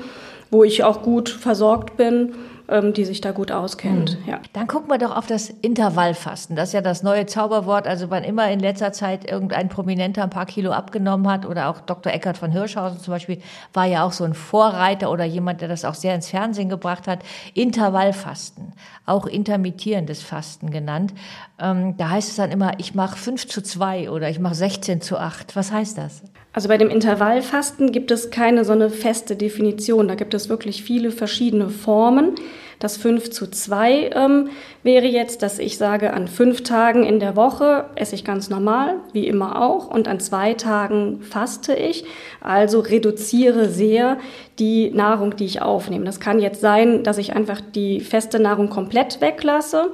wo 0.52 0.64
ich 0.64 0.84
auch 0.84 1.02
gut 1.02 1.30
versorgt 1.30 1.98
bin 1.98 2.34
die 2.70 3.06
sich 3.06 3.20
da 3.20 3.32
gut 3.32 3.52
auskennt. 3.52 4.20
Mhm. 4.22 4.30
Ja. 4.30 4.40
Dann 4.54 4.68
gucken 4.68 4.90
wir 4.90 5.00
doch 5.00 5.16
auf 5.16 5.26
das 5.26 5.50
Intervallfasten. 5.50 6.56
Das 6.56 6.70
ist 6.70 6.74
ja 6.74 6.82
das 6.82 7.02
neue 7.02 7.26
Zauberwort. 7.26 7.88
Also 7.88 8.10
wann 8.10 8.24
immer 8.24 8.50
in 8.52 8.60
letzter 8.60 8.94
Zeit 8.94 9.30
irgendein 9.30 9.70
Prominenter 9.70 10.24
ein 10.24 10.30
paar 10.30 10.46
Kilo 10.46 10.72
abgenommen 10.72 11.28
hat 11.28 11.46
oder 11.46 11.70
auch 11.70 11.82
Dr. 11.82 12.14
Eckert 12.14 12.38
von 12.38 12.52
Hirschhausen 12.52 13.00
zum 13.00 13.12
Beispiel 13.14 13.42
war 13.74 13.86
ja 13.86 14.04
auch 14.04 14.12
so 14.12 14.24
ein 14.24 14.36
Vorreiter 14.36 15.12
oder 15.12 15.26
jemand, 15.26 15.62
der 15.62 15.68
das 15.68 15.84
auch 15.84 15.96
sehr 15.96 16.14
ins 16.14 16.30
Fernsehen 16.30 16.70
gebracht 16.70 17.08
hat. 17.08 17.20
Intervallfasten, 17.56 18.74
auch 19.06 19.26
intermittierendes 19.26 20.22
Fasten 20.22 20.70
genannt. 20.70 21.14
Ähm, 21.60 21.98
da 21.98 22.10
heißt 22.10 22.30
es 22.30 22.36
dann 22.36 22.52
immer, 22.52 22.74
ich 22.78 22.94
mache 22.94 23.18
5 23.18 23.48
zu 23.48 23.64
2 23.64 24.12
oder 24.12 24.30
ich 24.30 24.40
mache 24.40 24.56
16 24.56 25.02
zu 25.02 25.18
8. 25.18 25.56
Was 25.56 25.72
heißt 25.72 25.98
das? 25.98 26.22
Also 26.52 26.68
bei 26.68 26.78
dem 26.78 26.90
Intervallfasten 26.90 27.92
gibt 27.92 28.12
es 28.12 28.32
keine 28.32 28.66
so 28.66 28.74
eine 28.74 28.90
feste 28.90 29.36
Definition. 29.36 30.08
Da 30.08 30.16
gibt 30.16 30.34
es 30.34 30.50
wirklich 30.50 30.84
viele 30.84 31.12
verschiedene 31.12 31.70
Formen. 31.70 32.36
Das 32.80 32.96
5 32.96 33.30
zu 33.30 33.48
2 33.48 34.12
ähm, 34.14 34.50
wäre 34.84 35.06
jetzt, 35.06 35.44
dass 35.44 35.60
ich 35.60 35.78
sage, 35.78 36.14
an 36.14 36.30
fünf 36.30 36.64
Tagen 36.64 37.04
in 37.04 37.20
der 37.20 37.36
Woche 37.36 37.86
esse 37.96 38.16
ich 38.16 38.24
ganz 38.24 38.50
normal, 38.50 38.96
wie 39.12 39.28
immer 39.28 39.62
auch, 39.62 39.88
und 39.88 40.08
an 40.08 40.22
zwei 40.22 40.54
Tagen 40.54 41.22
faste 41.22 41.74
ich, 41.74 42.06
also 42.40 42.80
reduziere 42.80 43.68
sehr 43.68 44.18
die 44.58 44.92
Nahrung, 44.92 45.36
die 45.36 45.46
ich 45.46 45.62
aufnehme. 45.62 46.06
Das 46.06 46.20
kann 46.20 46.40
jetzt 46.40 46.62
sein, 46.62 47.04
dass 47.04 47.18
ich 47.18 47.36
einfach 47.36 47.62
die 47.62 48.00
feste 48.00 48.40
Nahrung 48.40 48.70
komplett 48.70 49.20
weglasse 49.20 49.92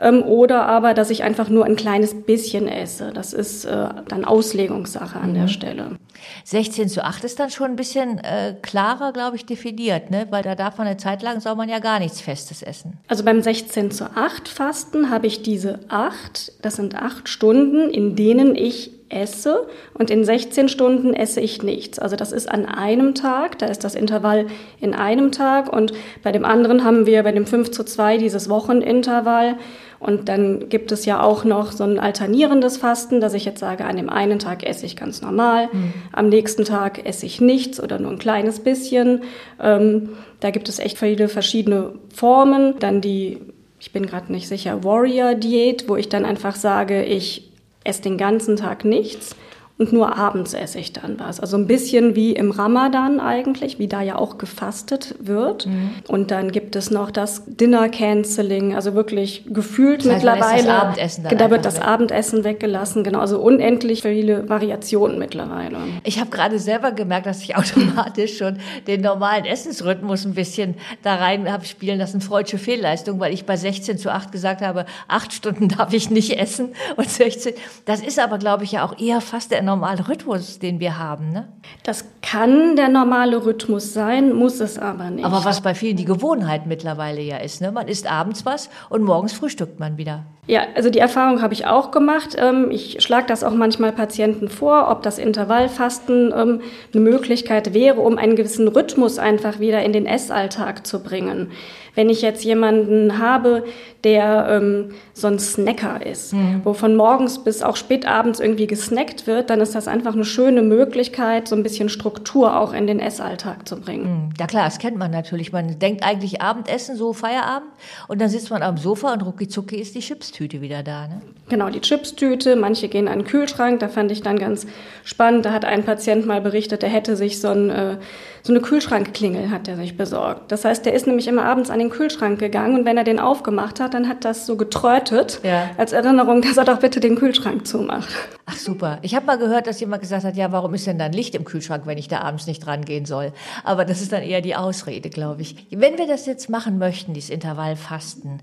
ähm, 0.00 0.22
oder 0.22 0.66
aber, 0.66 0.94
dass 0.94 1.10
ich 1.10 1.24
einfach 1.24 1.48
nur 1.48 1.64
ein 1.64 1.76
kleines 1.76 2.22
bisschen 2.22 2.68
esse. 2.68 3.12
Das 3.12 3.32
ist 3.32 3.64
äh, 3.64 3.88
dann 4.08 4.24
Auslegungssache 4.24 5.18
an 5.18 5.30
mhm. 5.30 5.34
der 5.34 5.48
Stelle. 5.48 5.96
16 6.44 6.88
zu 6.88 7.04
8 7.04 7.24
ist 7.24 7.38
dann 7.38 7.50
schon 7.50 7.70
ein 7.70 7.76
bisschen 7.76 8.18
äh, 8.18 8.54
klarer, 8.60 9.12
glaube 9.12 9.36
ich, 9.36 9.46
definiert, 9.46 10.10
ne? 10.10 10.26
weil 10.30 10.42
da 10.42 10.54
darf 10.54 10.78
man 10.78 10.86
eine 10.86 10.96
Zeit 10.96 11.22
lang, 11.22 11.40
soll 11.40 11.54
man 11.54 11.68
ja 11.68 11.78
gar 11.78 11.98
nichts 12.00 12.20
Festes 12.28 12.62
essen. 12.62 12.98
Also 13.08 13.24
beim 13.24 13.40
16 13.40 13.90
zu 13.90 14.04
8 14.14 14.48
Fasten 14.48 15.08
habe 15.08 15.26
ich 15.26 15.40
diese 15.40 15.78
8, 15.88 16.52
das 16.60 16.76
sind 16.76 16.94
8 16.94 17.26
Stunden, 17.26 17.88
in 17.88 18.16
denen 18.16 18.54
ich 18.54 18.90
esse 19.08 19.66
und 19.94 20.10
in 20.10 20.24
16 20.24 20.68
Stunden 20.68 21.14
esse 21.14 21.40
ich 21.40 21.62
nichts. 21.62 21.98
Also 21.98 22.16
das 22.16 22.32
ist 22.32 22.50
an 22.50 22.66
einem 22.66 23.14
Tag, 23.14 23.58
da 23.58 23.64
ist 23.64 23.82
das 23.82 23.94
Intervall 23.94 24.46
in 24.78 24.92
einem 24.92 25.32
Tag 25.32 25.72
und 25.72 25.94
bei 26.22 26.30
dem 26.30 26.44
anderen 26.44 26.84
haben 26.84 27.06
wir 27.06 27.22
bei 27.22 27.32
dem 27.32 27.46
5 27.46 27.70
zu 27.70 27.82
2 27.82 28.18
dieses 28.18 28.50
Wochenintervall 28.50 29.56
und 30.00 30.28
dann 30.28 30.68
gibt 30.68 30.92
es 30.92 31.04
ja 31.04 31.22
auch 31.22 31.44
noch 31.44 31.72
so 31.72 31.84
ein 31.84 31.98
alternierendes 31.98 32.76
Fasten, 32.76 33.20
dass 33.20 33.34
ich 33.34 33.44
jetzt 33.44 33.58
sage, 33.58 33.84
an 33.84 33.96
dem 33.96 34.08
einen 34.08 34.38
Tag 34.38 34.64
esse 34.64 34.86
ich 34.86 34.96
ganz 34.96 35.22
normal, 35.22 35.68
mhm. 35.72 35.92
am 36.12 36.28
nächsten 36.28 36.64
Tag 36.64 37.04
esse 37.04 37.26
ich 37.26 37.40
nichts 37.40 37.82
oder 37.82 37.98
nur 37.98 38.12
ein 38.12 38.18
kleines 38.18 38.60
bisschen. 38.60 39.22
Ähm, 39.60 40.10
da 40.40 40.50
gibt 40.50 40.68
es 40.68 40.78
echt 40.78 40.98
viele 40.98 41.28
verschiedene 41.28 41.92
Formen. 42.14 42.78
Dann 42.78 43.00
die, 43.00 43.38
ich 43.80 43.92
bin 43.92 44.06
gerade 44.06 44.32
nicht 44.32 44.46
sicher, 44.46 44.84
Warrior-Diät, 44.84 45.88
wo 45.88 45.96
ich 45.96 46.08
dann 46.08 46.24
einfach 46.24 46.54
sage, 46.54 47.04
ich 47.04 47.50
esse 47.82 48.02
den 48.02 48.18
ganzen 48.18 48.56
Tag 48.56 48.84
nichts 48.84 49.34
und 49.78 49.92
nur 49.92 50.16
abends 50.16 50.54
esse 50.54 50.80
ich 50.80 50.92
dann 50.92 51.20
was. 51.20 51.38
Also 51.38 51.56
ein 51.56 51.68
bisschen 51.68 52.16
wie 52.16 52.32
im 52.32 52.50
Ramadan 52.50 53.20
eigentlich, 53.20 53.78
wie 53.78 53.86
da 53.86 54.02
ja 54.02 54.16
auch 54.16 54.36
gefastet 54.36 55.14
wird. 55.20 55.66
Mhm. 55.66 55.90
Und 56.08 56.32
dann 56.32 56.50
gibt 56.50 56.74
es 56.74 56.90
noch 56.90 57.12
das 57.12 57.44
Dinner 57.46 57.88
Canceling, 57.88 58.74
also 58.74 58.94
wirklich 58.94 59.44
gefühlt 59.48 60.04
das 60.04 60.14
heißt, 60.14 60.24
mittlerweile. 60.24 60.64
Das 60.64 60.82
Abendessen 60.82 61.24
dann 61.24 61.38
da 61.38 61.50
wird 61.50 61.64
das 61.64 61.76
weg. 61.76 61.84
Abendessen 61.84 62.44
weggelassen, 62.44 63.04
genau. 63.04 63.20
Also 63.20 63.38
unendlich 63.38 64.02
viele 64.02 64.48
Variationen 64.48 65.16
mittlerweile. 65.16 65.78
Ich 66.02 66.18
habe 66.18 66.30
gerade 66.30 66.58
selber 66.58 66.90
gemerkt, 66.90 67.26
dass 67.26 67.42
ich 67.42 67.56
automatisch 67.56 68.36
schon 68.36 68.58
den 68.88 69.00
normalen 69.00 69.44
Essensrhythmus 69.44 70.24
ein 70.24 70.34
bisschen 70.34 70.74
da 71.04 71.14
rein 71.14 71.50
habe 71.50 71.64
spielen 71.64 72.00
lassen. 72.00 72.20
Freudsche 72.20 72.58
Fehlleistung, 72.58 73.20
weil 73.20 73.32
ich 73.32 73.46
bei 73.46 73.56
16 73.56 73.96
zu 73.98 74.10
8 74.10 74.32
gesagt 74.32 74.60
habe, 74.60 74.86
acht 75.06 75.32
Stunden 75.32 75.68
darf 75.78 75.92
ich 75.92 76.10
nicht 76.10 76.36
essen 76.36 76.70
und 76.96 77.08
16. 77.08 77.54
Das 77.84 78.00
ist 78.00 78.18
aber, 78.18 78.38
glaube 78.38 78.64
ich, 78.64 78.72
ja 78.72 78.84
auch 78.84 78.98
eher 78.98 79.20
fast 79.20 79.52
der 79.52 79.67
normale 79.68 80.08
Rhythmus, 80.08 80.58
den 80.58 80.80
wir 80.80 80.98
haben. 80.98 81.30
Ne? 81.30 81.48
Das 81.82 82.04
kann 82.22 82.76
der 82.76 82.88
normale 82.88 83.44
Rhythmus 83.44 83.92
sein, 83.92 84.32
muss 84.32 84.60
es 84.60 84.78
aber 84.78 85.10
nicht. 85.10 85.24
Aber 85.24 85.44
was 85.44 85.60
bei 85.60 85.74
vielen 85.74 85.96
die 85.96 86.04
Gewohnheit 86.04 86.66
mittlerweile 86.66 87.20
ja 87.20 87.36
ist. 87.36 87.60
Ne? 87.60 87.70
Man 87.70 87.86
isst 87.86 88.10
abends 88.10 88.46
was 88.46 88.70
und 88.88 89.02
morgens 89.02 89.32
frühstückt 89.32 89.78
man 89.78 89.98
wieder. 89.98 90.24
Ja, 90.48 90.62
also 90.74 90.88
die 90.88 90.98
Erfahrung 90.98 91.42
habe 91.42 91.52
ich 91.52 91.66
auch 91.66 91.90
gemacht. 91.90 92.34
Ähm, 92.38 92.70
ich 92.70 93.02
schlage 93.02 93.26
das 93.26 93.44
auch 93.44 93.52
manchmal 93.52 93.92
Patienten 93.92 94.48
vor, 94.48 94.88
ob 94.90 95.02
das 95.02 95.18
Intervallfasten 95.18 96.32
ähm, 96.34 96.60
eine 96.92 97.02
Möglichkeit 97.02 97.74
wäre, 97.74 98.00
um 98.00 98.16
einen 98.16 98.34
gewissen 98.34 98.66
Rhythmus 98.66 99.18
einfach 99.18 99.60
wieder 99.60 99.82
in 99.82 99.92
den 99.92 100.06
Essalltag 100.06 100.86
zu 100.86 101.02
bringen. 101.02 101.50
Wenn 101.94 102.10
ich 102.10 102.22
jetzt 102.22 102.44
jemanden 102.44 103.18
habe, 103.18 103.64
der 104.04 104.46
ähm, 104.48 104.92
so 105.14 105.26
ein 105.26 105.40
Snacker 105.40 106.06
ist, 106.06 106.32
mhm. 106.32 106.60
wo 106.62 106.72
von 106.72 106.94
morgens 106.94 107.42
bis 107.42 107.60
auch 107.62 107.74
spät 107.74 108.06
abends 108.06 108.38
irgendwie 108.38 108.68
gesnackt 108.68 109.26
wird, 109.26 109.50
dann 109.50 109.60
ist 109.60 109.74
das 109.74 109.88
einfach 109.88 110.14
eine 110.14 110.24
schöne 110.24 110.62
Möglichkeit, 110.62 111.48
so 111.48 111.56
ein 111.56 111.64
bisschen 111.64 111.88
Struktur 111.88 112.56
auch 112.56 112.72
in 112.72 112.86
den 112.86 113.00
Essalltag 113.00 113.68
zu 113.68 113.80
bringen. 113.80 114.04
Mhm. 114.04 114.30
Ja 114.38 114.46
klar, 114.46 114.64
das 114.66 114.78
kennt 114.78 114.96
man 114.96 115.10
natürlich. 115.10 115.52
Man 115.52 115.80
denkt 115.80 116.04
eigentlich 116.04 116.40
Abendessen, 116.40 116.96
so 116.96 117.12
Feierabend, 117.12 117.72
und 118.06 118.20
dann 118.20 118.28
sitzt 118.28 118.50
man 118.50 118.62
am 118.62 118.76
Sofa 118.76 119.12
und 119.12 119.22
rucki 119.22 119.48
zucki 119.48 119.76
ist 119.76 119.96
die 119.96 120.02
Chipstüte 120.38 120.60
wieder 120.60 120.84
da. 120.84 121.08
Ne? 121.08 121.20
Genau, 121.48 121.68
die 121.68 121.80
Chipstüte. 121.80 122.54
Manche 122.54 122.88
gehen 122.88 123.08
an 123.08 123.20
den 123.20 123.26
Kühlschrank. 123.26 123.80
Da 123.80 123.88
fand 123.88 124.12
ich 124.12 124.22
dann 124.22 124.38
ganz 124.38 124.66
spannend. 125.02 125.44
Da 125.44 125.52
hat 125.52 125.64
ein 125.64 125.84
Patient 125.84 126.26
mal 126.26 126.40
berichtet, 126.40 126.82
der 126.82 126.88
hätte 126.88 127.16
sich 127.16 127.40
so 127.40 127.48
ein 127.48 127.70
äh, 127.70 127.96
so 128.42 128.52
eine 128.52 128.62
Kühlschrankklingel 128.62 129.50
hat 129.50 129.68
er 129.68 129.76
sich 129.76 129.96
besorgt. 129.96 130.50
Das 130.52 130.64
heißt, 130.64 130.86
der 130.86 130.94
ist 130.94 131.06
nämlich 131.06 131.28
immer 131.28 131.44
abends 131.44 131.70
an 131.70 131.78
den 131.78 131.90
Kühlschrank 131.90 132.38
gegangen 132.38 132.78
und 132.78 132.84
wenn 132.86 132.96
er 132.96 133.04
den 133.04 133.18
aufgemacht 133.18 133.80
hat, 133.80 133.94
dann 133.94 134.08
hat 134.08 134.24
das 134.24 134.46
so 134.46 134.56
getrötet 134.56 135.40
ja. 135.42 135.70
als 135.76 135.92
Erinnerung, 135.92 136.40
dass 136.40 136.56
er 136.56 136.64
doch 136.64 136.78
bitte 136.78 137.00
den 137.00 137.16
Kühlschrank 137.16 137.66
zumacht. 137.66 138.08
Ach 138.46 138.56
super. 138.56 139.00
Ich 139.02 139.14
habe 139.14 139.26
mal 139.26 139.36
gehört, 139.36 139.66
dass 139.66 139.80
jemand 139.80 140.00
gesagt 140.00 140.24
hat, 140.24 140.36
ja, 140.36 140.50
warum 140.50 140.72
ist 140.72 140.86
denn 140.86 140.98
dann 140.98 141.12
Licht 141.12 141.34
im 141.34 141.44
Kühlschrank, 141.44 141.82
wenn 141.84 141.98
ich 141.98 142.08
da 142.08 142.20
abends 142.20 142.46
nicht 142.46 142.66
rangehen 142.66 143.04
soll? 143.04 143.32
Aber 143.64 143.84
das 143.84 144.00
ist 144.00 144.12
dann 144.12 144.22
eher 144.22 144.40
die 144.40 144.56
Ausrede, 144.56 145.10
glaube 145.10 145.42
ich. 145.42 145.66
Wenn 145.70 145.98
wir 145.98 146.06
das 146.06 146.24
jetzt 146.24 146.48
machen 146.48 146.78
möchten, 146.78 147.12
dieses 147.12 147.30
Intervallfasten, 147.30 148.40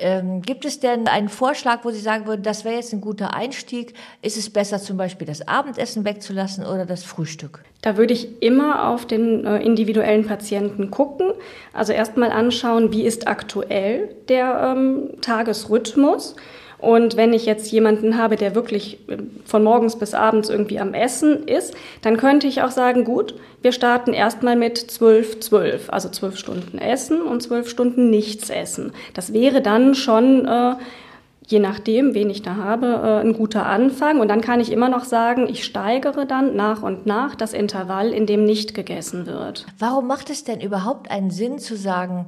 ähm, 0.00 0.42
gibt 0.42 0.64
es 0.64 0.80
denn 0.80 1.06
einen 1.06 1.28
Vorschlag, 1.28 1.84
wo 1.84 1.90
Sie 1.90 2.00
sagen 2.00 2.26
würden, 2.26 2.42
das 2.42 2.64
wäre 2.64 2.76
jetzt 2.76 2.92
ein 2.92 3.00
guter 3.00 3.34
Einstieg? 3.34 3.94
Ist 4.22 4.36
es 4.36 4.50
besser, 4.50 4.78
zum 4.78 4.96
Beispiel 4.96 5.26
das 5.26 5.46
Abendessen 5.46 6.04
wegzulassen 6.04 6.64
oder 6.64 6.86
das 6.86 7.04
Frühstück? 7.04 7.62
Da 7.82 7.96
würde 7.96 8.12
ich 8.12 8.42
immer 8.42 8.88
auf 8.88 9.06
den 9.06 9.46
äh, 9.46 9.58
individuellen 9.58 10.26
Patienten 10.26 10.90
gucken. 10.90 11.32
Also 11.72 11.92
erstmal 11.92 12.30
anschauen, 12.30 12.92
wie 12.92 13.02
ist 13.02 13.28
aktuell 13.28 14.14
der 14.28 14.74
ähm, 14.76 15.20
Tagesrhythmus. 15.20 16.36
Und 16.80 17.16
wenn 17.16 17.32
ich 17.32 17.46
jetzt 17.46 17.70
jemanden 17.70 18.16
habe, 18.16 18.36
der 18.36 18.54
wirklich 18.54 18.98
äh, 19.08 19.18
von 19.44 19.62
morgens 19.62 19.96
bis 19.96 20.14
abends 20.14 20.48
irgendwie 20.48 20.78
am 20.78 20.94
Essen 20.94 21.46
ist, 21.46 21.74
dann 22.02 22.16
könnte 22.16 22.46
ich 22.46 22.62
auch 22.62 22.70
sagen, 22.70 23.04
gut, 23.04 23.34
wir 23.62 23.72
starten 23.72 24.12
erstmal 24.12 24.56
mit 24.56 24.78
12, 24.78 25.40
12, 25.40 25.90
also 25.90 26.08
12 26.08 26.36
Stunden 26.36 26.78
Essen 26.78 27.22
und 27.22 27.42
12 27.42 27.68
Stunden 27.68 28.10
nichts 28.10 28.48
essen. 28.48 28.92
Das 29.12 29.32
wäre 29.32 29.60
dann 29.60 29.94
schon, 29.94 30.46
äh, 30.46 30.74
je 31.46 31.58
nachdem, 31.58 32.14
wen 32.14 32.30
ich 32.30 32.42
da 32.42 32.56
habe, 32.56 32.86
äh, 32.86 33.26
ein 33.26 33.34
guter 33.34 33.66
Anfang. 33.66 34.20
Und 34.20 34.28
dann 34.28 34.40
kann 34.40 34.60
ich 34.60 34.72
immer 34.72 34.88
noch 34.88 35.04
sagen, 35.04 35.48
ich 35.48 35.64
steigere 35.64 36.24
dann 36.24 36.56
nach 36.56 36.82
und 36.82 37.04
nach 37.04 37.34
das 37.34 37.52
Intervall, 37.52 38.12
in 38.12 38.24
dem 38.24 38.44
nicht 38.44 38.72
gegessen 38.72 39.26
wird. 39.26 39.66
Warum 39.78 40.06
macht 40.06 40.30
es 40.30 40.44
denn 40.44 40.60
überhaupt 40.60 41.10
einen 41.10 41.30
Sinn 41.30 41.58
zu 41.58 41.76
sagen, 41.76 42.26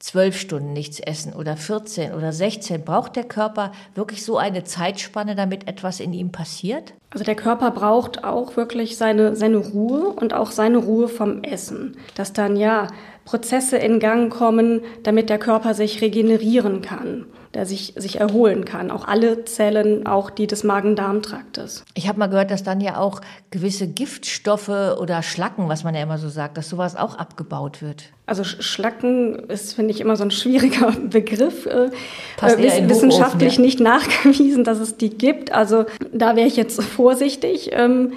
zwölf 0.00 0.36
Stunden 0.36 0.72
nichts 0.72 0.98
essen 0.98 1.34
oder 1.34 1.56
14 1.56 2.14
oder 2.14 2.32
16? 2.32 2.84
Braucht 2.84 3.14
der 3.14 3.24
Körper 3.24 3.70
wirklich 3.94 4.24
so 4.24 4.38
eine 4.38 4.64
Zeitspanne, 4.64 5.36
damit 5.36 5.68
etwas 5.68 6.00
in 6.00 6.12
ihm 6.12 6.32
passiert? 6.32 6.94
Also 7.10 7.24
der 7.24 7.34
Körper 7.34 7.70
braucht 7.70 8.24
auch 8.24 8.56
wirklich 8.56 8.96
seine, 8.96 9.36
seine 9.36 9.58
Ruhe 9.58 10.08
und 10.08 10.32
auch 10.32 10.50
seine 10.50 10.78
Ruhe 10.78 11.08
vom 11.08 11.42
Essen. 11.42 11.96
Dass 12.14 12.32
dann 12.32 12.56
ja 12.56 12.88
Prozesse 13.24 13.76
in 13.76 14.00
Gang 14.00 14.32
kommen, 14.32 14.80
damit 15.02 15.30
der 15.30 15.38
Körper 15.38 15.74
sich 15.74 16.00
regenerieren 16.00 16.82
kann 16.82 17.26
der 17.54 17.66
sich, 17.66 17.94
sich 17.96 18.20
erholen 18.20 18.64
kann. 18.64 18.90
Auch 18.92 19.08
alle 19.08 19.44
Zellen, 19.44 20.06
auch 20.06 20.30
die 20.30 20.46
des 20.46 20.62
Magen-Darm-Traktes. 20.62 21.84
Ich 21.94 22.06
habe 22.06 22.18
mal 22.18 22.28
gehört, 22.28 22.52
dass 22.52 22.62
dann 22.62 22.80
ja 22.80 22.96
auch 22.98 23.20
gewisse 23.50 23.88
Giftstoffe 23.88 24.68
oder 24.68 25.22
Schlacken, 25.22 25.68
was 25.68 25.82
man 25.82 25.96
ja 25.96 26.02
immer 26.02 26.18
so 26.18 26.28
sagt, 26.28 26.56
dass 26.56 26.68
sowas 26.68 26.94
auch 26.94 27.16
abgebaut 27.16 27.82
wird. 27.82 28.04
Also 28.26 28.44
Schlacken 28.44 29.34
ist, 29.48 29.74
finde 29.74 29.90
ich, 29.90 30.00
immer 30.00 30.14
so 30.14 30.22
ein 30.22 30.30
schwieriger 30.30 30.92
Begriff. 31.10 31.66
Äh, 31.66 31.90
Passt 32.36 32.58
äh, 32.58 32.88
wissenschaftlich 32.88 33.56
ja. 33.56 33.62
nicht 33.62 33.80
nachgewiesen, 33.80 34.62
dass 34.62 34.78
es 34.78 34.96
die 34.96 35.10
gibt. 35.10 35.50
Also 35.50 35.86
da 36.12 36.36
wäre 36.36 36.46
ich 36.46 36.56
jetzt 36.56 36.80
vorsichtig. 36.80 37.70
Ähm, 37.72 38.12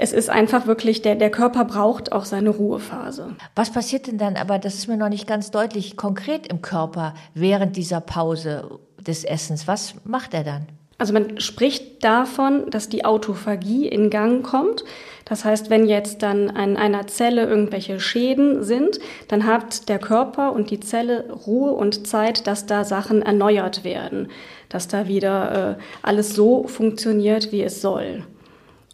es 0.00 0.12
ist 0.12 0.30
einfach 0.30 0.66
wirklich, 0.66 1.02
der, 1.02 1.16
der 1.16 1.30
Körper 1.30 1.64
braucht 1.64 2.12
auch 2.12 2.24
seine 2.24 2.50
Ruhephase. 2.50 3.34
Was 3.56 3.72
passiert 3.72 4.06
denn 4.06 4.16
dann, 4.16 4.36
aber 4.36 4.58
das 4.58 4.76
ist 4.76 4.86
mir 4.86 4.96
noch 4.96 5.08
nicht 5.08 5.26
ganz 5.26 5.50
deutlich, 5.50 5.96
konkret 5.96 6.46
im 6.46 6.62
Körper 6.62 7.14
während 7.34 7.76
dieser 7.76 8.00
Pause 8.00 8.78
des 9.04 9.24
Essens? 9.24 9.66
Was 9.66 9.96
macht 10.04 10.34
er 10.34 10.44
dann? 10.44 10.66
Also 10.98 11.12
man 11.12 11.40
spricht 11.40 12.04
davon, 12.04 12.70
dass 12.70 12.88
die 12.88 13.04
Autophagie 13.04 13.88
in 13.88 14.08
Gang 14.08 14.44
kommt. 14.44 14.84
Das 15.24 15.44
heißt, 15.44 15.68
wenn 15.68 15.86
jetzt 15.86 16.22
dann 16.22 16.48
an 16.48 16.76
einer 16.76 17.08
Zelle 17.08 17.46
irgendwelche 17.46 17.98
Schäden 17.98 18.62
sind, 18.62 19.00
dann 19.26 19.46
hat 19.46 19.88
der 19.88 19.98
Körper 19.98 20.52
und 20.52 20.70
die 20.70 20.80
Zelle 20.80 21.30
Ruhe 21.30 21.72
und 21.72 22.06
Zeit, 22.06 22.46
dass 22.46 22.66
da 22.66 22.84
Sachen 22.84 23.22
erneuert 23.22 23.82
werden, 23.82 24.28
dass 24.68 24.86
da 24.86 25.08
wieder 25.08 25.76
äh, 25.76 25.82
alles 26.02 26.34
so 26.34 26.68
funktioniert, 26.68 27.50
wie 27.50 27.62
es 27.62 27.82
soll. 27.82 28.24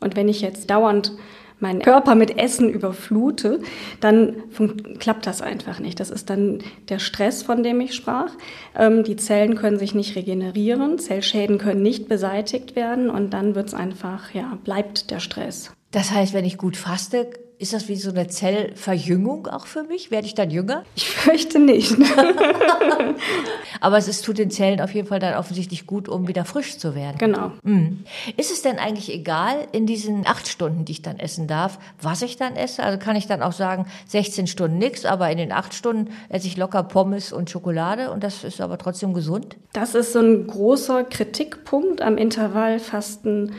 Und 0.04 0.14
wenn 0.16 0.28
ich 0.28 0.40
jetzt 0.40 0.70
dauernd 0.70 1.12
meinen 1.61 1.80
Körper 1.80 2.14
mit 2.14 2.38
Essen 2.38 2.68
überflute, 2.68 3.61
dann 4.00 4.37
klappt 4.99 5.26
das 5.26 5.40
einfach 5.40 5.80
nicht. 5.80 5.99
Das 5.99 6.11
ist 6.11 6.28
dann 6.30 6.58
der 6.88 6.99
Stress, 6.99 7.42
von 7.42 7.62
dem 7.62 7.80
ich 7.80 7.94
sprach. 7.94 8.30
Ähm, 8.76 9.02
die 9.02 9.16
Zellen 9.16 9.56
können 9.56 9.78
sich 9.78 9.94
nicht 9.94 10.14
regenerieren, 10.14 10.99
Zellschäden 10.99 11.58
können 11.58 11.82
nicht 11.82 12.08
beseitigt 12.08 12.76
werden 12.76 13.08
und 13.08 13.30
dann 13.30 13.54
wird 13.54 13.68
es 13.68 13.75
einfach, 13.75 14.32
ja, 14.32 14.58
bleibt 14.62 15.11
der 15.11 15.20
Stress. 15.20 15.73
Das 15.90 16.11
heißt, 16.11 16.34
wenn 16.34 16.44
ich 16.44 16.58
gut 16.58 16.76
faste, 16.76 17.30
ist 17.58 17.73
das 17.73 17.88
wie 17.88 17.96
so 17.96 18.11
eine 18.11 18.26
Zellverjüngung 18.26 19.46
auch 19.46 19.66
für 19.66 19.84
mich? 19.84 20.11
Werde 20.11 20.26
ich 20.26 20.34
dann 20.34 20.50
jünger? 20.50 20.84
Ich 20.96 21.08
fürchte 21.08 21.58
nicht. 21.58 21.96
Aber 23.80 23.99
es 23.99 24.08
ist, 24.08 24.25
tut 24.25 24.38
den 24.38 24.50
Zellen 24.50 24.80
auf 24.80 24.94
jeden 24.94 25.08
Fall 25.08 25.18
dann 25.18 25.34
offensichtlich 25.34 25.87
gut, 25.87 26.08
um 26.08 26.28
wieder 26.28 26.44
frisch 26.44 26.78
zu 26.78 26.94
werden. 26.94 27.18
Genau. 27.18 27.52
Mhm. 27.62 28.04
Ist 28.37 28.50
es 28.50 28.62
denn 28.62 28.78
eigentlich 28.78 29.12
egal 29.12 29.66
in 29.73 29.87
diesen 29.87 30.26
acht 30.26 30.49
Stunden, 30.49 30.84
die 30.84 30.92
ich 30.92 31.02
dann 31.02 31.18
essen 31.18 31.46
darf, 31.46 31.78
was 32.00 32.23
ich 32.23 32.37
dann 32.37 32.56
esse? 32.56 32.82
Also 32.82 32.99
kann 32.99 33.16
ich 33.16 33.26
dann 33.26 33.42
auch 33.42 33.52
sagen, 33.52 33.87
16 34.08 34.46
Stunden 34.46 34.78
nichts, 34.78 35.04
aber 35.04 35.30
in 35.30 35.38
den 35.38 35.52
acht 35.52 35.75
Stunden 35.75 36.11
esse 36.28 36.46
ich 36.46 36.56
locker 36.56 36.82
Pommes 36.82 37.32
und 37.32 37.50
Schokolade 37.50 38.11
und 38.11 38.25
das 38.25 38.44
ist 38.44 38.61
aber 38.61 38.78
trotzdem 38.78 39.14
gesund? 39.14 39.56
Das 39.73 39.94
ist 39.94 40.12
so 40.12 40.20
ein 40.20 40.46
großer 40.46 41.04
Kritikpunkt 41.04 42.00
am 42.00 42.16
Intervallfasten 42.16 43.52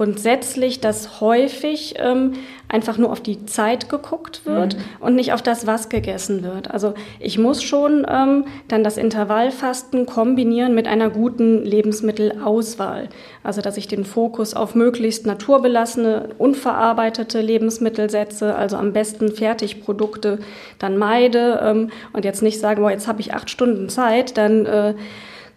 grundsätzlich, 0.00 0.80
dass 0.80 1.20
häufig 1.20 1.96
ähm, 1.98 2.32
einfach 2.68 2.96
nur 2.96 3.12
auf 3.12 3.20
die 3.20 3.44
Zeit 3.44 3.90
geguckt 3.90 4.46
wird 4.46 4.74
mhm. 4.74 4.80
und 5.00 5.14
nicht 5.14 5.34
auf 5.34 5.42
das, 5.42 5.66
was 5.66 5.90
gegessen 5.90 6.42
wird. 6.42 6.70
Also 6.70 6.94
ich 7.18 7.36
muss 7.36 7.62
schon 7.62 8.06
ähm, 8.08 8.46
dann 8.66 8.82
das 8.82 8.96
Intervallfasten 8.96 10.06
kombinieren 10.06 10.74
mit 10.74 10.88
einer 10.88 11.10
guten 11.10 11.62
Lebensmittelauswahl. 11.66 13.10
Also 13.42 13.60
dass 13.60 13.76
ich 13.76 13.88
den 13.88 14.06
Fokus 14.06 14.54
auf 14.54 14.74
möglichst 14.74 15.26
naturbelassene, 15.26 16.30
unverarbeitete 16.38 17.42
Lebensmittel 17.42 18.08
setze, 18.08 18.54
also 18.54 18.78
am 18.78 18.94
besten 18.94 19.32
Fertigprodukte 19.32 20.38
dann 20.78 20.96
meide 20.96 21.60
ähm, 21.62 21.90
und 22.14 22.24
jetzt 22.24 22.42
nicht 22.42 22.58
sagen, 22.58 22.80
boah, 22.80 22.90
jetzt 22.90 23.06
habe 23.06 23.20
ich 23.20 23.34
acht 23.34 23.50
Stunden 23.50 23.90
Zeit, 23.90 24.38
dann 24.38 24.64
äh, 24.64 24.94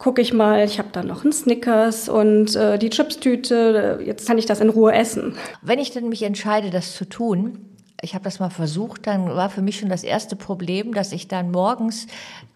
gucke 0.04 0.22
ich 0.22 0.34
mal, 0.34 0.66
ich 0.66 0.80
habe 0.80 0.90
da 0.92 1.02
noch 1.02 1.24
einen 1.24 1.32
Snickers 1.32 2.10
und 2.10 2.58
äh, 2.58 2.78
die 2.78 2.90
Chipstüte, 2.90 4.02
jetzt 4.06 4.28
kann 4.28 4.38
ich 4.38 4.46
das 4.46 4.60
in 4.60 4.68
Ruhe 4.68 4.92
essen. 4.92 5.38
Wenn 5.62 5.80
ich 5.80 5.92
dann 5.92 6.10
mich 6.10 6.24
entscheide, 6.24 6.72
das 6.72 6.94
zu 6.94 7.06
tun, 7.06 7.70
ich 8.02 8.14
habe 8.14 8.26
das 8.26 8.42
mal 8.42 8.50
versucht, 8.50 9.08
dann 9.08 9.28
war 9.28 9.50
für 9.50 9.62
mich 9.62 9.80
schon 9.80 9.88
das 9.88 10.04
erste 10.04 10.36
Problem, 10.36 10.94
dass 10.94 11.14
ich 11.14 11.30
dann 11.30 11.52
morgens 11.52 12.08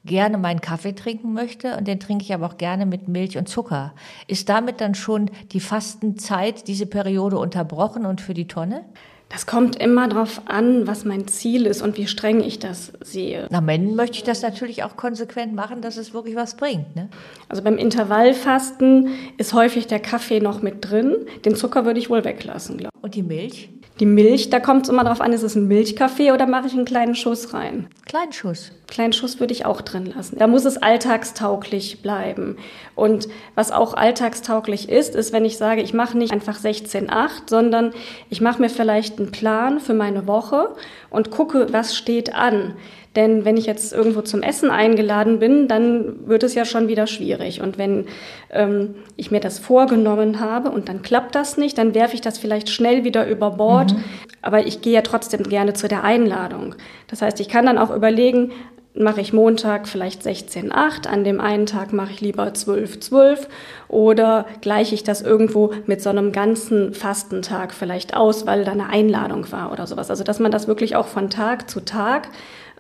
gerne 0.04 0.38
meinen 0.38 0.60
Kaffee 0.60 0.92
trinken 0.92 1.32
möchte 1.32 1.78
und 1.78 1.88
den 1.88 2.02
trinke 2.02 2.26
ich 2.26 2.34
aber 2.34 2.48
auch 2.48 2.58
gerne 2.58 2.86
mit 2.86 3.08
Milch 3.08 3.38
und 3.38 3.48
Zucker. 3.48 3.94
Ist 4.28 4.50
damit 4.50 4.82
dann 4.82 4.94
schon 4.94 5.32
die 5.54 5.62
Fastenzeit, 5.62 6.68
diese 6.68 6.86
Periode 6.86 7.38
unterbrochen 7.38 8.06
und 8.06 8.20
für 8.20 8.34
die 8.34 8.50
Tonne? 8.50 8.84
Das 9.30 9.46
kommt 9.46 9.76
immer 9.76 10.08
darauf 10.08 10.42
an, 10.46 10.88
was 10.88 11.04
mein 11.04 11.28
Ziel 11.28 11.66
ist 11.66 11.82
und 11.82 11.98
wie 11.98 12.08
streng 12.08 12.40
ich 12.40 12.60
das 12.60 12.94
sehe. 13.02 13.48
Na, 13.50 13.60
Männern 13.60 13.96
möchte 13.96 14.18
ich 14.18 14.24
das 14.24 14.42
natürlich 14.42 14.84
auch 14.84 14.96
konsequent 14.96 15.54
machen, 15.54 15.82
dass 15.82 15.98
es 15.98 16.14
wirklich 16.14 16.36
was 16.36 16.56
bringt. 16.56 16.96
Ne? 16.96 17.10
Also 17.50 17.62
beim 17.62 17.78
Intervallfasten 17.78 19.10
ist 19.38 19.54
häufig 19.54 19.88
der 19.88 20.00
Kaffee 20.00 20.40
noch 20.40 20.62
mit 20.62 20.90
drin. 20.90 21.16
Den 21.44 21.56
Zucker 21.56 21.86
würde 21.86 22.00
ich 22.00 22.10
wohl 22.10 22.24
weglassen, 22.24 22.78
glaube 22.78 22.94
ich. 22.96 23.04
Und 23.04 23.16
die 23.16 23.24
Milch? 23.24 23.70
Die 24.00 24.06
Milch, 24.06 24.52
da 24.52 24.60
kommt 24.60 24.84
es 24.84 24.90
immer 24.90 25.04
darauf 25.04 25.22
an, 25.22 25.34
ist 25.34 25.42
es 25.42 25.56
ein 25.56 25.68
Milchkaffee 25.68 26.32
oder 26.32 26.46
mache 26.46 26.68
ich 26.68 26.74
einen 26.74 26.86
kleinen 26.86 27.16
Schuss 27.16 27.54
rein? 27.54 27.88
Kleinen 28.06 28.32
Schuss. 28.32 28.72
Kleinen 28.88 29.12
Schuss 29.12 29.40
würde 29.40 29.54
ich 29.54 29.66
auch 29.66 29.82
drin 29.82 30.06
lassen. 30.06 30.38
Da 30.38 30.46
muss 30.46 30.66
es 30.66 30.78
alltagstauglich 30.78 32.04
bleiben. 32.04 32.58
Und 32.96 33.28
was 33.56 33.72
auch 33.72 33.96
alltagstauglich 33.96 34.88
ist, 34.88 35.16
ist, 35.16 35.34
wenn 35.34 35.46
ich 35.46 35.58
sage, 35.58 35.82
ich 35.82 35.94
mache 35.94 36.18
nicht 36.18 36.32
einfach 36.32 36.60
16,8, 36.60 37.50
sondern 37.50 37.92
ich 38.30 38.40
mache 38.40 38.62
mir 38.62 38.70
vielleicht 38.70 39.18
einen 39.18 39.32
Plan 39.32 39.80
für 39.80 39.96
meine 39.96 40.28
Woche 40.28 40.76
und 41.10 41.32
gucke, 41.32 41.74
was 41.74 41.96
steht 41.96 42.36
an. 42.36 42.76
Denn 43.18 43.46
wenn 43.46 43.58
ich 43.58 43.66
jetzt 43.66 43.94
irgendwo 43.94 44.22
zum 44.22 44.44
Essen 44.44 44.70
eingeladen 44.70 45.40
bin, 45.40 45.68
dann 45.68 46.28
wird 46.28 46.44
es 46.44 46.54
ja 46.54 46.66
schon 46.66 46.88
wieder 46.88 47.08
schwierig. 47.08 47.62
Und 47.62 47.80
wenn 47.80 48.06
ähm, 48.52 48.94
ich 49.16 49.32
mir 49.32 49.40
das 49.40 49.58
vorgenommen 49.58 50.40
habe 50.40 50.70
und 50.70 50.88
dann 50.88 51.02
klappt 51.02 51.34
das 51.34 51.58
nicht, 51.58 51.80
dann 51.80 51.96
werfe 51.96 52.14
ich 52.14 52.22
das 52.22 52.38
vielleicht 52.38 52.70
schnell 52.70 53.04
wieder 53.04 53.28
über 53.28 53.50
Bord. 53.50 53.94
Mhm. 53.94 54.04
Aber 54.44 54.68
ich 54.68 54.82
gehe 54.82 54.94
ja 54.94 55.02
trotzdem 55.02 55.42
gerne 55.42 55.74
zu 55.74 55.88
der 55.88 56.04
Einladung. 56.04 56.76
Das 57.08 57.24
heißt, 57.24 57.40
ich 57.40 57.50
kann 57.50 57.66
dann 57.66 57.80
auch 57.80 57.90
überlegen, 57.90 58.52
mache 58.94 59.22
ich 59.22 59.34
Montag 59.34 59.88
vielleicht 59.88 60.22
16,8, 60.22 61.08
an 61.08 61.24
dem 61.24 61.40
einen 61.40 61.66
Tag 61.66 61.94
mache 61.94 62.12
ich 62.12 62.22
lieber 62.22 62.46
12,12 62.46 63.48
oder 63.88 64.46
gleiche 64.62 64.94
ich 64.94 65.04
das 65.04 65.22
irgendwo 65.22 65.74
mit 65.88 66.02
so 66.02 66.10
einem 66.12 66.32
ganzen 66.32 66.94
Fastentag 66.94 67.74
vielleicht 67.74 68.16
aus, 68.16 68.46
weil 68.46 68.64
da 68.64 68.74
eine 68.74 68.90
Einladung 68.90 69.52
war 69.52 69.72
oder 69.72 69.88
sowas. 69.88 70.10
Also 70.10 70.24
dass 70.24 70.40
man 70.40 70.52
das 70.52 70.68
wirklich 70.68 70.96
auch 70.96 71.08
von 71.08 71.30
Tag 71.30 71.70
zu 71.70 71.82
Tag 71.82 72.30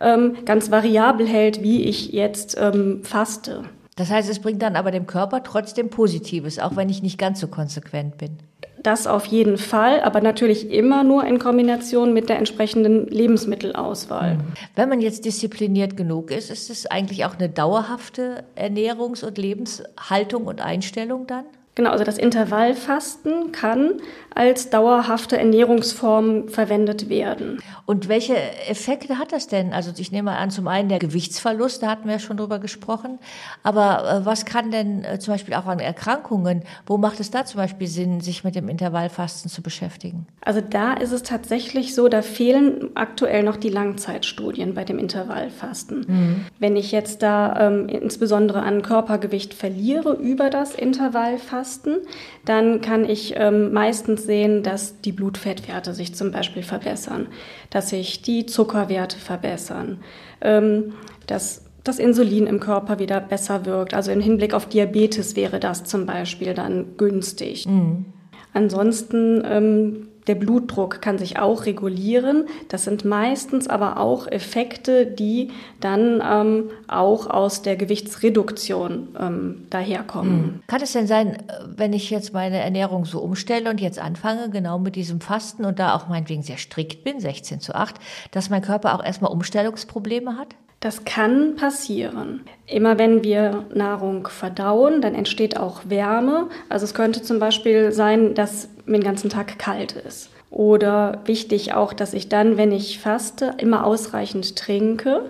ähm, 0.01 0.38
ganz 0.45 0.71
variabel 0.71 1.27
hält, 1.27 1.62
wie 1.62 1.83
ich 1.83 2.12
jetzt 2.12 2.57
ähm, 2.60 3.03
faste. 3.03 3.63
Das 3.95 4.12
heißt, 4.12 4.29
es 4.29 4.39
bringt 4.39 4.62
dann 4.62 4.75
aber 4.75 4.91
dem 4.91 5.07
Körper 5.07 5.43
trotzdem 5.43 5.89
Positives, 5.89 6.60
auch 6.60 6.75
wenn 6.75 6.89
ich 6.89 7.01
nicht 7.01 7.17
ganz 7.17 7.39
so 7.39 7.47
konsequent 7.47 8.17
bin. 8.17 8.38
Das 8.83 9.07
auf 9.07 9.25
jeden 9.25 9.57
Fall, 9.57 10.01
aber 10.01 10.21
natürlich 10.21 10.71
immer 10.71 11.03
nur 11.03 11.25
in 11.25 11.39
Kombination 11.39 12.13
mit 12.13 12.29
der 12.29 12.38
entsprechenden 12.38 13.07
Lebensmittelauswahl. 13.07 14.36
Mhm. 14.36 14.41
Wenn 14.75 14.88
man 14.88 15.01
jetzt 15.01 15.25
diszipliniert 15.25 15.97
genug 15.97 16.31
ist, 16.31 16.51
ist 16.51 16.69
es 16.69 16.86
eigentlich 16.86 17.25
auch 17.25 17.36
eine 17.38 17.49
dauerhafte 17.49 18.43
Ernährungs- 18.55 19.25
und 19.25 19.38
Lebenshaltung 19.38 20.45
und 20.45 20.62
Einstellung 20.62 21.25
dann? 21.27 21.43
Genau, 21.73 21.89
also 21.89 22.03
das 22.03 22.17
Intervallfasten 22.17 23.51
kann 23.51 24.01
als 24.38 24.69
dauerhafte 24.69 25.36
Ernährungsform 25.36 26.47
verwendet 26.47 27.10
werden. 27.10 27.60
Und 27.88 28.08
welche 28.08 28.36
Effekte 28.69 29.17
hat 29.17 29.32
das 29.32 29.47
denn? 29.47 29.73
Also 29.73 29.91
ich 29.97 30.12
nehme 30.12 30.32
an, 30.34 30.52
zum 30.52 30.67
einen 30.67 30.89
der 30.89 31.00
Gewichtsverlust, 31.00 31.82
da 31.82 31.88
hatten 31.88 32.06
wir 32.06 32.13
ja 32.13 32.19
schon 32.19 32.38
drüber 32.38 32.60
gesprochen. 32.60 33.17
Aber 33.63 34.21
äh, 34.21 34.26
was 34.26 34.45
kann 34.45 34.69
denn 34.69 35.04
äh, 35.04 35.17
zum 35.17 35.34
Beispiel 35.34 35.56
auch 35.56 35.65
an 35.65 35.80
Erkrankungen, 35.80 36.62
wo 36.86 36.97
macht 36.97 37.19
es 37.19 37.32
da 37.32 37.45
zum 37.45 37.58
Beispiel 37.58 37.88
Sinn, 37.88 38.21
sich 38.21 38.43
mit 38.43 38.54
dem 38.54 38.69
Intervallfasten 38.69 39.50
zu 39.50 39.63
beschäftigen? 39.63 40.28
Also 40.41 40.62
da 40.62 40.93
ist 40.93 41.13
es 41.13 41.23
tatsächlich 41.23 41.95
so, 41.95 42.08
da 42.08 42.21
fehlen 42.21 42.91
aktuell 42.93 43.41
noch 43.41 43.58
die 43.58 43.69
Langzeitstudien 43.69 44.76
bei 44.76 44.84
dem 44.84 45.00
Intervallfasten. 45.00 46.06
Mhm. 46.08 46.45
Wenn 46.60 46.76
ich 46.76 46.91
jetzt 46.91 47.23
da 47.23 47.67
ähm, 47.67 47.89
insbesondere 47.89 48.62
an 48.62 48.84
Körpergewicht 48.84 49.56
verliere 49.56 50.13
über 50.13 50.52
das 50.52 50.76
Intervallfasten, 50.76 51.97
dann 52.45 52.82
kann 52.82 53.04
ich 53.04 53.34
ähm, 53.36 53.73
meistens 53.73 54.26
sehen, 54.27 54.61
dass 54.61 55.01
die 55.01 55.11
Blutfettwerte 55.11 55.95
sich 55.95 56.13
zum 56.13 56.31
Beispiel 56.31 56.61
verbessern, 56.61 57.27
dass 57.71 57.89
sich 57.89 58.21
die 58.21 58.45
Zuckerwerte 58.45 59.17
verbessern, 59.17 60.01
ähm, 60.41 60.93
dass 61.25 61.63
das 61.83 61.97
Insulin 61.97 62.45
im 62.45 62.59
Körper 62.59 62.99
wieder 62.99 63.19
besser 63.19 63.65
wirkt. 63.65 63.95
Also 63.95 64.11
im 64.11 64.19
Hinblick 64.19 64.53
auf 64.53 64.67
Diabetes 64.67 65.35
wäre 65.35 65.59
das 65.59 65.85
zum 65.85 66.05
Beispiel 66.05 66.53
dann 66.53 66.97
günstig. 66.97 67.65
Mhm. 67.65 68.05
Ansonsten 68.53 69.41
ähm, 69.45 70.07
der 70.27 70.35
Blutdruck 70.35 71.01
kann 71.01 71.17
sich 71.17 71.39
auch 71.39 71.65
regulieren. 71.65 72.45
Das 72.69 72.83
sind 72.83 73.05
meistens 73.05 73.67
aber 73.67 73.97
auch 73.97 74.27
Effekte, 74.27 75.05
die 75.05 75.51
dann 75.79 76.21
ähm, 76.23 76.69
auch 76.87 77.29
aus 77.29 77.61
der 77.61 77.75
Gewichtsreduktion 77.75 79.09
ähm, 79.19 79.65
daherkommen. 79.69 80.37
Mhm. 80.37 80.59
Kann 80.67 80.81
es 80.81 80.91
denn 80.91 81.07
sein, 81.07 81.37
wenn 81.75 81.93
ich 81.93 82.09
jetzt 82.09 82.33
meine 82.33 82.59
Ernährung 82.59 83.05
so 83.05 83.19
umstelle 83.19 83.69
und 83.69 83.79
jetzt 83.79 83.99
anfange, 83.99 84.49
genau 84.49 84.79
mit 84.79 84.95
diesem 84.95 85.21
Fasten 85.21 85.65
und 85.65 85.79
da 85.79 85.95
auch 85.95 86.07
meinetwegen 86.07 86.43
sehr 86.43 86.57
strikt 86.57 87.03
bin, 87.03 87.19
16 87.19 87.59
zu 87.59 87.73
8, 87.73 87.95
dass 88.31 88.49
mein 88.49 88.61
Körper 88.61 88.95
auch 88.95 89.03
erstmal 89.03 89.31
Umstellungsprobleme 89.31 90.37
hat? 90.37 90.55
Das 90.79 91.05
kann 91.05 91.55
passieren. 91.55 92.41
Immer 92.67 92.99
wenn 92.99 93.23
wir 93.23 93.65
Nahrung 93.73 94.27
verdauen, 94.27 95.01
dann 95.01 95.15
entsteht 95.15 95.57
auch 95.57 95.81
Wärme. 95.85 96.49
Also 96.69 96.83
es 96.83 96.93
könnte 96.93 97.23
zum 97.23 97.39
Beispiel 97.39 97.91
sein, 97.91 98.35
dass 98.35 98.69
den 98.93 99.04
ganzen 99.04 99.30
Tag 99.30 99.60
kalt 99.60 99.93
ist. 99.93 100.30
Oder 100.50 101.21
wichtig 101.26 101.73
auch, 101.73 101.93
dass 101.93 102.13
ich 102.13 102.30
dann, 102.30 102.58
wenn 102.58 102.71
ich 102.71 103.00
faste, 103.00 103.56
immer 103.58 103.86
ausreichend 103.86 104.56
trinke, 104.56 105.30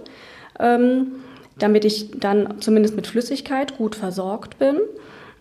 ähm, 0.60 1.14
damit 1.58 1.86
ich 1.86 2.12
dann 2.12 2.62
zumindest 2.62 2.96
mit 2.96 3.08
Flüssigkeit 3.08 3.78
gut 3.78 3.96
versorgt 3.96 4.60
bin. 4.60 4.80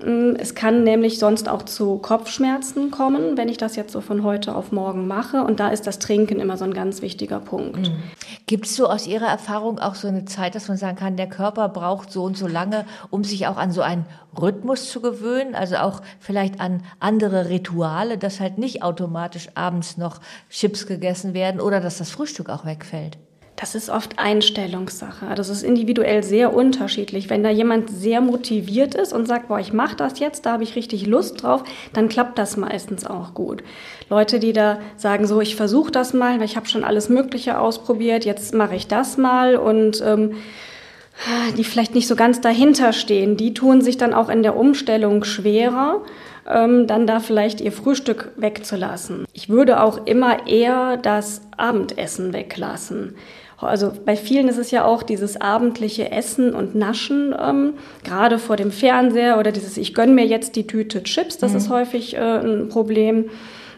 Mm, 0.04 0.34
es 0.38 0.54
kann 0.54 0.84
nämlich 0.84 1.18
sonst 1.18 1.48
auch 1.48 1.62
zu 1.62 1.98
Kopfschmerzen 1.98 2.90
kommen, 2.90 3.36
wenn 3.36 3.48
ich 3.48 3.56
das 3.56 3.76
jetzt 3.76 3.92
so 3.92 4.00
von 4.00 4.22
heute 4.22 4.54
auf 4.54 4.72
morgen 4.72 5.06
mache. 5.06 5.42
Und 5.42 5.60
da 5.60 5.68
ist 5.68 5.86
das 5.86 5.98
Trinken 5.98 6.38
immer 6.38 6.56
so 6.56 6.64
ein 6.64 6.74
ganz 6.74 7.02
wichtiger 7.02 7.40
Punkt. 7.40 7.88
Mhm. 7.88 8.02
Gibt 8.46 8.66
es 8.66 8.76
so 8.76 8.88
aus 8.88 9.06
Ihrer 9.06 9.26
Erfahrung 9.26 9.78
auch 9.78 9.94
so 9.94 10.08
eine 10.08 10.24
Zeit, 10.26 10.54
dass 10.54 10.68
man 10.68 10.76
sagen 10.76 10.96
kann, 10.96 11.16
der 11.16 11.28
Körper 11.28 11.68
braucht 11.68 12.12
so 12.12 12.24
und 12.24 12.36
so 12.36 12.46
lange, 12.46 12.84
um 13.10 13.24
sich 13.24 13.46
auch 13.46 13.56
an 13.56 13.72
so 13.72 13.80
einen 13.80 14.06
Rhythmus 14.40 14.90
zu 14.90 15.00
gewöhnen? 15.00 15.54
Also 15.54 15.76
auch 15.76 16.02
vielleicht 16.20 16.60
an 16.60 16.82
andere 17.00 17.48
Rituale, 17.48 18.18
dass 18.18 18.40
halt 18.40 18.58
nicht 18.58 18.82
automatisch 18.82 19.48
abends 19.54 19.96
noch 19.96 20.20
Chips 20.50 20.86
gegessen 20.86 21.32
werden 21.32 21.60
oder 21.60 21.80
dass 21.80 21.98
das 21.98 22.10
Frühstück 22.10 22.50
auch 22.50 22.66
wegfällt? 22.66 23.18
Das 23.56 23.74
ist 23.74 23.88
oft 23.88 24.18
Einstellungssache. 24.18 25.34
Das 25.34 25.48
ist 25.48 25.62
individuell 25.62 26.22
sehr 26.22 26.52
unterschiedlich. 26.52 27.30
Wenn 27.30 27.42
da 27.42 27.48
jemand 27.48 27.88
sehr 27.88 28.20
motiviert 28.20 28.94
ist 28.94 29.14
und 29.14 29.26
sagt, 29.26 29.48
boah, 29.48 29.58
ich 29.58 29.72
mache 29.72 29.96
das 29.96 30.18
jetzt, 30.18 30.44
da 30.44 30.52
habe 30.52 30.62
ich 30.62 30.76
richtig 30.76 31.06
Lust 31.06 31.42
drauf, 31.42 31.64
dann 31.94 32.10
klappt 32.10 32.38
das 32.38 32.58
meistens 32.58 33.06
auch 33.06 33.32
gut. 33.32 33.64
Leute, 34.10 34.40
die 34.40 34.52
da 34.52 34.78
sagen, 34.98 35.26
so, 35.26 35.40
ich 35.40 35.56
versuche 35.56 35.90
das 35.90 36.12
mal, 36.12 36.40
ich 36.42 36.56
habe 36.56 36.68
schon 36.68 36.84
alles 36.84 37.08
Mögliche 37.08 37.58
ausprobiert, 37.58 38.26
jetzt 38.26 38.54
mache 38.54 38.76
ich 38.76 38.88
das 38.88 39.16
mal 39.16 39.56
und 39.56 40.02
ähm, 40.04 40.34
die 41.56 41.64
vielleicht 41.64 41.94
nicht 41.94 42.08
so 42.08 42.14
ganz 42.14 42.42
dahinter 42.42 42.92
stehen, 42.92 43.38
die 43.38 43.54
tun 43.54 43.80
sich 43.80 43.96
dann 43.96 44.12
auch 44.12 44.28
in 44.28 44.42
der 44.42 44.54
Umstellung 44.54 45.24
schwerer 45.24 46.02
ähm, 46.48 46.86
dann 46.86 47.06
da 47.06 47.20
vielleicht 47.20 47.60
ihr 47.60 47.72
Frühstück 47.72 48.32
wegzulassen. 48.36 49.26
Ich 49.32 49.48
würde 49.48 49.82
auch 49.82 50.06
immer 50.06 50.46
eher 50.46 50.96
das 50.96 51.42
Abendessen 51.56 52.32
weglassen. 52.32 53.16
Also 53.58 53.92
bei 54.04 54.16
vielen 54.16 54.48
ist 54.48 54.58
es 54.58 54.70
ja 54.70 54.84
auch 54.84 55.02
dieses 55.02 55.40
abendliche 55.40 56.10
Essen 56.10 56.54
und 56.54 56.74
Naschen, 56.74 57.34
ähm, 57.38 57.74
gerade 58.04 58.38
vor 58.38 58.56
dem 58.56 58.70
Fernseher 58.70 59.38
oder 59.38 59.50
dieses 59.50 59.78
Ich 59.78 59.94
gönn 59.94 60.14
mir 60.14 60.26
jetzt 60.26 60.56
die 60.56 60.66
Tüte 60.66 61.02
Chips, 61.02 61.38
das 61.38 61.52
mhm. 61.52 61.56
ist 61.56 61.70
häufig 61.70 62.14
äh, 62.14 62.18
ein 62.18 62.68
Problem. 62.68 63.30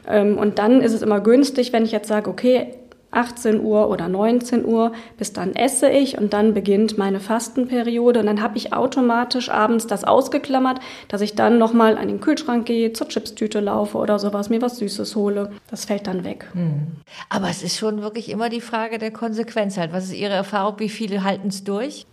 Ähm, 0.09 0.37
und 0.37 0.59
dann 0.59 0.81
ist 0.81 0.95
es 0.95 1.03
immer 1.03 1.21
günstig, 1.21 1.73
wenn 1.73 1.85
ich 1.85 1.93
jetzt 1.93 2.09
sage, 2.09 2.29
okay, 2.29 2.75
18 3.11 3.61
Uhr 3.61 3.89
oder 3.89 4.09
19 4.09 4.65
Uhr, 4.65 4.93
bis 5.17 5.33
dann 5.33 5.55
esse 5.55 5.89
ich 5.89 6.19
und 6.19 6.33
dann 6.33 6.55
beginnt 6.55 6.99
meine 6.99 7.21
Fastenperiode 7.21 8.21
und 8.21 8.27
dann 8.27 8.43
habe 8.43 8.59
ich 8.59 8.73
automatisch 8.73 9.49
abends 9.51 9.87
das 9.87 10.05
ausgeklammert, 10.05 10.81
dass 11.09 11.21
ich 11.21 11.35
dann 11.35 11.59
nochmal 11.59 11.97
an 11.97 12.09
den 12.09 12.21
Kühlschrank 12.21 12.67
gehe, 12.67 12.93
zur 12.93 13.09
Chipstüte 13.09 13.61
laufe 13.61 13.99
oder 13.99 14.19
sowas, 14.19 14.51
mir 14.51 14.61
was 14.61 14.79
Süßes 14.79 15.17
hole. 15.17 15.53
Das 15.71 15.87
fällt 15.87 16.07
dann 16.07 16.25
weg. 16.25 16.47
Hm. 16.53 16.89
Aber 17.29 17.49
es 17.49 17.63
ist 17.63 17.79
schon 17.79 18.03
wirklich 18.03 18.29
immer 18.29 18.49
die 18.49 18.61
Frage 18.61 18.99
der 18.99 19.11
Konsequenz 19.11 19.77
halt. 19.79 19.93
Was 19.93 20.05
ist 20.05 20.15
Ihre 20.15 20.35
Erfahrung? 20.35 20.79
Wie 20.79 20.89
viele 20.89 21.25
halten 21.25 21.49
es 21.49 21.65
durch? 21.65 22.07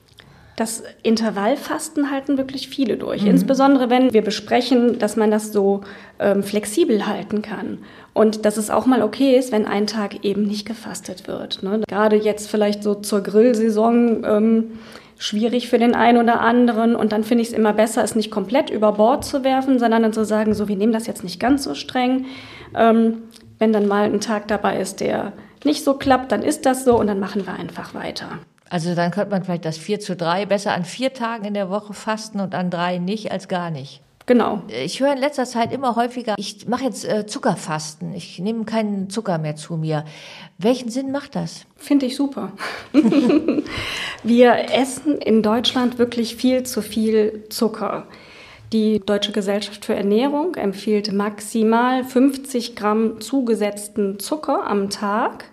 Das 0.55 0.83
Intervallfasten 1.03 2.11
halten 2.11 2.37
wirklich 2.37 2.69
viele 2.69 2.95
durch. 2.95 3.23
Mhm. 3.23 3.31
Insbesondere 3.31 3.89
wenn 3.89 4.13
wir 4.13 4.21
besprechen, 4.21 4.99
dass 4.99 5.17
man 5.17 5.29
das 5.29 5.51
so 5.51 5.81
ähm, 6.19 6.43
flexibel 6.43 7.07
halten 7.07 7.41
kann. 7.41 7.79
Und 8.13 8.45
dass 8.45 8.55
es 8.55 8.69
auch 8.69 8.85
mal 8.85 9.01
okay 9.01 9.37
ist, 9.37 9.51
wenn 9.51 9.65
ein 9.65 9.87
Tag 9.87 10.23
eben 10.23 10.43
nicht 10.43 10.65
gefastet 10.65 11.27
wird. 11.27 11.61
Ne? 11.63 11.81
Gerade 11.87 12.15
jetzt 12.15 12.49
vielleicht 12.49 12.83
so 12.83 12.95
zur 12.95 13.21
Grillsaison 13.21 14.23
ähm, 14.23 14.79
schwierig 15.17 15.67
für 15.67 15.77
den 15.77 15.95
einen 15.95 16.17
oder 16.17 16.39
anderen. 16.39 16.95
Und 16.95 17.11
dann 17.11 17.23
finde 17.23 17.41
ich 17.41 17.49
es 17.49 17.53
immer 17.53 17.73
besser, 17.73 18.03
es 18.03 18.15
nicht 18.15 18.31
komplett 18.31 18.69
über 18.69 18.93
Bord 18.93 19.25
zu 19.25 19.43
werfen, 19.43 19.79
sondern 19.79 20.03
dann 20.03 20.13
zu 20.13 20.23
sagen, 20.23 20.53
so, 20.53 20.67
wir 20.67 20.77
nehmen 20.77 20.93
das 20.93 21.07
jetzt 21.07 21.23
nicht 21.23 21.39
ganz 21.39 21.63
so 21.63 21.75
streng. 21.75 22.25
Ähm, 22.73 23.23
wenn 23.59 23.73
dann 23.73 23.87
mal 23.87 24.05
ein 24.05 24.21
Tag 24.21 24.47
dabei 24.47 24.79
ist, 24.79 24.99
der 24.99 25.33
nicht 25.63 25.83
so 25.83 25.95
klappt, 25.95 26.31
dann 26.31 26.43
ist 26.43 26.65
das 26.65 26.85
so 26.85 26.97
und 26.97 27.07
dann 27.07 27.19
machen 27.19 27.45
wir 27.45 27.53
einfach 27.53 27.93
weiter. 27.93 28.39
Also 28.69 28.95
dann 28.95 29.11
könnte 29.11 29.31
man 29.31 29.43
vielleicht 29.43 29.65
das 29.65 29.77
4 29.77 29.99
zu 29.99 30.15
3 30.15 30.45
besser 30.45 30.73
an 30.73 30.85
vier 30.85 31.13
Tagen 31.13 31.45
in 31.45 31.53
der 31.53 31.69
Woche 31.69 31.93
fasten 31.93 32.39
und 32.39 32.55
an 32.55 32.69
drei 32.69 32.97
nicht 32.97 33.31
als 33.31 33.47
gar 33.47 33.69
nicht. 33.69 34.01
Genau. 34.27 34.63
Ich 34.83 35.01
höre 35.01 35.13
in 35.13 35.19
letzter 35.19 35.45
Zeit 35.45 35.71
immer 35.71 35.95
häufiger, 35.95 36.33
ich 36.37 36.67
mache 36.67 36.85
jetzt 36.85 37.05
äh, 37.05 37.27
Zuckerfasten, 37.27 38.13
ich 38.15 38.39
nehme 38.39 38.65
keinen 38.65 39.09
Zucker 39.11 39.37
mehr 39.37 39.55
zu 39.55 39.77
mir. 39.77 40.03
Welchen 40.57 40.89
Sinn 40.89 41.11
macht 41.11 41.35
das? 41.35 41.65
Finde 41.75 42.07
ich 42.07 42.15
super. 42.15 42.51
Wir 44.23 44.73
essen 44.73 45.19
in 45.19 45.43
Deutschland 45.43 45.99
wirklich 45.99 46.35
viel 46.35 46.63
zu 46.63 46.81
viel 46.81 47.43
Zucker. 47.49 48.07
Die 48.73 48.99
Deutsche 48.99 49.31
Gesellschaft 49.31 49.85
für 49.85 49.93
Ernährung 49.93 50.55
empfiehlt 50.55 51.13
maximal 51.13 52.03
50 52.03 52.75
Gramm 52.75 53.21
zugesetzten 53.21 54.17
Zucker 54.17 54.65
am 54.65 54.89
Tag. 54.89 55.45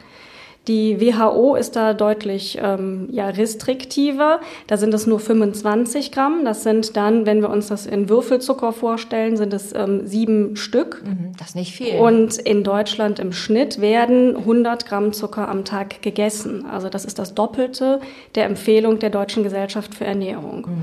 Die 0.68 1.00
WHO 1.00 1.56
ist 1.56 1.74
da 1.74 1.92
deutlich 1.92 2.58
ähm, 2.62 3.08
ja, 3.10 3.28
restriktiver. 3.28 4.40
Da 4.68 4.76
sind 4.76 4.94
es 4.94 5.08
nur 5.08 5.18
25 5.18 6.12
Gramm. 6.12 6.44
Das 6.44 6.62
sind 6.62 6.96
dann, 6.96 7.26
wenn 7.26 7.40
wir 7.40 7.50
uns 7.50 7.66
das 7.66 7.84
in 7.86 8.08
Würfelzucker 8.08 8.72
vorstellen, 8.72 9.36
sind 9.36 9.52
es 9.52 9.74
ähm, 9.74 10.06
sieben 10.06 10.54
Stück. 10.54 11.02
Mhm, 11.04 11.32
das 11.36 11.48
ist 11.48 11.56
nicht 11.56 11.74
viel. 11.74 11.98
Und 11.98 12.38
in 12.38 12.62
Deutschland 12.62 13.18
im 13.18 13.32
Schnitt 13.32 13.80
werden 13.80 14.36
100 14.36 14.86
Gramm 14.86 15.12
Zucker 15.12 15.48
am 15.48 15.64
Tag 15.64 16.00
gegessen. 16.00 16.64
Also 16.64 16.88
das 16.88 17.04
ist 17.04 17.18
das 17.18 17.34
Doppelte 17.34 18.00
der 18.36 18.44
Empfehlung 18.46 19.00
der 19.00 19.10
Deutschen 19.10 19.42
Gesellschaft 19.42 19.94
für 19.96 20.04
Ernährung. 20.04 20.66
Mhm. 20.68 20.82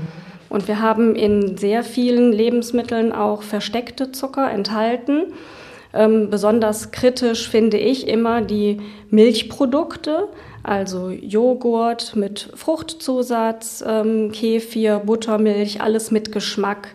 Und 0.50 0.68
wir 0.68 0.80
haben 0.82 1.14
in 1.14 1.56
sehr 1.56 1.84
vielen 1.84 2.32
Lebensmitteln 2.32 3.12
auch 3.12 3.42
versteckte 3.42 4.12
Zucker 4.12 4.50
enthalten. 4.50 5.32
Ähm, 5.92 6.30
besonders 6.30 6.90
kritisch 6.92 7.48
finde 7.48 7.76
ich 7.76 8.06
immer 8.06 8.42
die 8.42 8.80
Milchprodukte, 9.10 10.28
also 10.62 11.10
Joghurt 11.10 12.14
mit 12.14 12.50
Fruchtzusatz, 12.54 13.82
ähm, 13.86 14.30
Kefir, 14.32 15.00
Buttermilch, 15.00 15.80
alles 15.80 16.10
mit 16.10 16.32
Geschmack. 16.32 16.88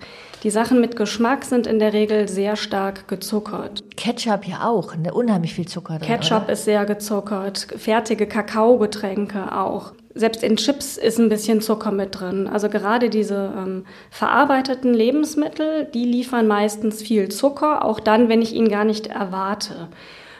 Die 0.43 0.51
Sachen 0.51 0.79
mit 0.79 0.95
Geschmack 0.95 1.43
sind 1.43 1.65
in 1.65 1.79
der 1.79 1.91
Regel 1.93 2.27
sehr 2.27 2.55
stark 2.55 3.07
gezuckert. 3.07 3.83
Ketchup 3.97 4.45
ja 4.45 4.67
auch, 4.67 4.95
ne? 4.95 5.11
unheimlich 5.13 5.55
viel 5.55 5.67
Zucker 5.67 5.97
drin. 5.97 6.07
Ketchup 6.07 6.43
oder? 6.43 6.53
ist 6.53 6.65
sehr 6.65 6.85
gezuckert, 6.85 7.67
fertige 7.77 8.27
Kakaogetränke 8.27 9.57
auch 9.57 9.93
selbst 10.15 10.43
in 10.43 10.55
Chips 10.55 10.97
ist 10.97 11.19
ein 11.19 11.27
bisschen 11.27 11.59
Zucker 11.61 11.91
mit 11.91 12.19
drin. 12.19 12.47
Also 12.47 12.69
gerade 12.69 13.09
diese 13.09 13.53
ähm, 13.55 13.85
verarbeiteten 14.09 14.93
Lebensmittel, 14.93 15.85
die 15.93 16.05
liefern 16.05 16.47
meistens 16.47 17.01
viel 17.01 17.29
Zucker, 17.29 17.83
auch 17.83 17.99
dann, 17.99 18.29
wenn 18.29 18.41
ich 18.41 18.53
ihn 18.53 18.69
gar 18.69 18.85
nicht 18.85 19.07
erwarte. 19.07 19.89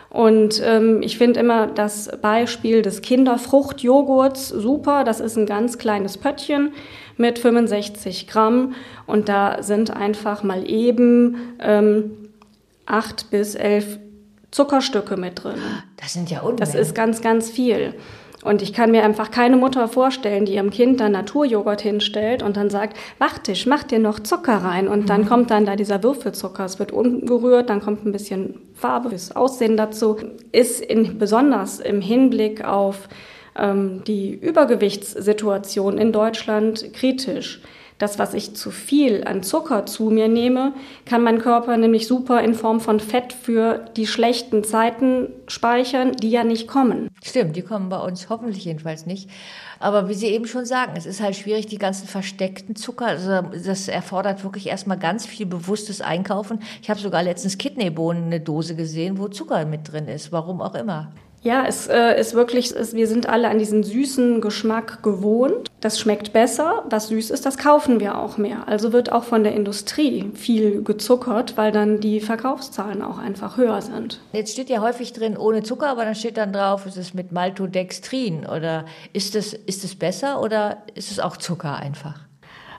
Und 0.10 0.62
ähm, 0.64 1.02
ich 1.02 1.18
finde 1.18 1.42
immer 1.42 1.68
das 1.68 2.10
Beispiel 2.22 2.82
des 2.82 3.02
Kinderfruchtjoghurts 3.02 4.48
super. 4.48 5.04
Das 5.04 5.20
ist 5.20 5.36
ein 5.36 5.46
ganz 5.46 5.78
kleines 5.78 6.18
Pöttchen 6.18 6.72
mit 7.18 7.38
65 7.38 8.28
Gramm 8.28 8.76
und 9.08 9.28
da 9.28 9.62
sind 9.62 9.92
einfach 9.92 10.42
mal 10.42 10.70
eben 10.70 11.36
ähm, 11.60 12.12
acht 12.86 13.30
bis 13.30 13.56
elf 13.56 14.00
Zuckerstücke 14.52 15.18
mit 15.18 15.44
drin. 15.44 15.60
Das 15.98 16.14
sind 16.14 16.32
ja 16.32 16.40
Unmengen. 16.40 16.58
Das 16.60 16.76
ist 16.76 16.96
ganz, 16.96 17.22
ganz 17.22 17.50
viel. 17.50 17.94
Und 18.46 18.62
ich 18.62 18.74
kann 18.74 18.92
mir 18.92 19.04
einfach 19.04 19.32
keine 19.32 19.58
Mutter 19.58 19.88
vorstellen, 19.88 20.46
die 20.46 20.54
ihrem 20.54 20.70
Kind 20.70 21.00
dann 21.00 21.14
Naturjoghurt 21.14 21.82
hinstellt 21.82 22.44
und 22.44 22.58
dann 22.58 22.70
sagt, 22.70 22.96
Wachtisch, 23.18 23.66
mach 23.66 23.84
dir 23.84 23.98
noch 23.98 24.20
Zucker 24.20 24.58
rein. 24.58 24.88
Und 24.88 25.10
dann 25.10 25.22
mhm. 25.22 25.26
kommt 25.26 25.52
dann 25.52 25.66
da 25.66 25.76
dieser 25.76 26.04
Würfelzucker. 26.04 26.64
Es 26.64 26.78
wird 26.78 26.92
ungerührt, 26.92 27.72
dann 27.72 27.82
kommt 27.82 28.06
ein 28.06 28.12
bisschen 28.12 28.60
Farbe, 28.76 29.10
das 29.10 29.36
Aussehen 29.36 29.78
dazu. 29.78 30.18
Ist 30.52 30.80
in, 30.80 31.18
besonders 31.18 31.80
im 31.80 32.02
Hinblick 32.02 32.64
auf 32.64 33.10
ähm, 33.58 34.04
die 34.06 34.36
Übergewichtssituation 34.36 35.98
in 35.98 36.12
Deutschland 36.12 36.94
kritisch. 36.94 37.62
Das, 37.98 38.20
was 38.20 38.34
ich 38.34 38.56
zu 38.56 38.72
viel 38.72 39.24
an 39.26 39.42
Zucker 39.42 39.86
zu 39.86 40.10
mir 40.10 40.28
nehme, 40.28 40.74
kann 41.06 41.24
mein 41.24 41.40
Körper 41.40 41.78
nämlich 41.78 42.08
super 42.08 42.42
in 42.42 42.54
Form 42.54 42.82
von 42.82 43.00
Fett 43.00 43.32
für 43.32 43.86
die 43.96 44.06
schlechten 44.06 44.66
Zeiten 44.66 45.30
speichern, 45.48 46.12
die 46.12 46.30
ja 46.30 46.44
nicht 46.44 46.68
kommen. 46.68 47.10
Stimmt, 47.24 47.56
die 47.56 47.62
kommen 47.62 47.88
bei 47.88 48.00
uns 48.00 48.30
hoffentlich 48.30 48.66
jedenfalls 48.66 49.06
nicht. 49.06 49.30
Aber 49.80 50.10
wie 50.10 50.14
Sie 50.14 50.28
eben 50.28 50.46
schon 50.46 50.66
sagen, 50.66 50.94
es 50.98 51.06
ist 51.06 51.22
halt 51.22 51.36
schwierig, 51.36 51.68
die 51.68 51.78
ganzen 51.78 52.08
versteckten 52.08 52.76
Zucker. 52.76 53.08
Also 53.08 53.42
das 53.64 53.88
erfordert 53.88 54.44
wirklich 54.44 54.68
erstmal 54.68 54.98
ganz 54.98 55.26
viel 55.26 55.46
bewusstes 55.46 56.02
Einkaufen. 56.02 56.60
Ich 56.82 56.90
habe 56.90 57.00
sogar 57.00 57.24
letztens 57.24 57.58
Kidneybohnen 57.58 58.26
eine 58.26 58.42
Dose 58.42 58.76
gesehen, 58.76 59.18
wo 59.18 59.28
Zucker 59.30 59.66
mit 59.66 59.92
drin 59.92 60.08
ist. 60.08 60.32
Warum 60.32 60.62
auch 60.62 60.76
immer. 60.76 61.12
Ja, 61.46 61.64
es 61.68 61.86
äh, 61.86 62.20
ist 62.20 62.34
wirklich, 62.34 62.72
es, 62.72 62.96
wir 62.96 63.08
sind 63.08 63.30
alle 63.30 63.50
an 63.50 63.60
diesen 63.60 63.84
süßen 63.84 64.42
Geschmack 64.42 65.04
gewohnt. 65.04 65.70
Das 65.80 66.00
schmeckt 66.00 66.34
besser. 66.34 66.84
Was 66.90 67.10
süß 67.10 67.30
ist, 67.30 67.46
das 67.46 67.60
kaufen 67.60 68.00
wir 68.00 68.18
auch 68.18 68.38
mehr. 68.38 68.68
Also 68.68 68.94
wird 68.94 69.12
auch 69.12 69.24
von 69.24 69.44
der 69.44 69.54
Industrie 69.54 70.32
viel 70.34 70.82
gezuckert, 70.82 71.56
weil 71.56 71.72
dann 71.72 72.00
die 72.00 72.20
Verkaufszahlen 72.20 73.04
auch 73.04 73.20
einfach 73.20 73.58
höher 73.58 73.80
sind. 73.84 74.22
Jetzt 74.34 74.54
steht 74.54 74.72
ja 74.72 74.82
häufig 74.82 75.14
drin 75.14 75.38
ohne 75.38 75.62
Zucker, 75.62 75.88
aber 75.90 76.04
dann 76.04 76.16
steht 76.16 76.38
dann 76.38 76.52
drauf, 76.52 76.88
ist 76.88 76.98
es 76.98 77.14
mit 77.14 77.32
Maltodextrin 77.32 78.48
oder 78.48 78.86
ist 79.14 79.36
es, 79.36 79.54
ist 79.54 79.84
es 79.84 79.94
besser 79.94 80.42
oder 80.42 80.80
ist 80.96 81.12
es 81.12 81.20
auch 81.20 81.38
Zucker 81.38 81.76
einfach? 81.76 82.22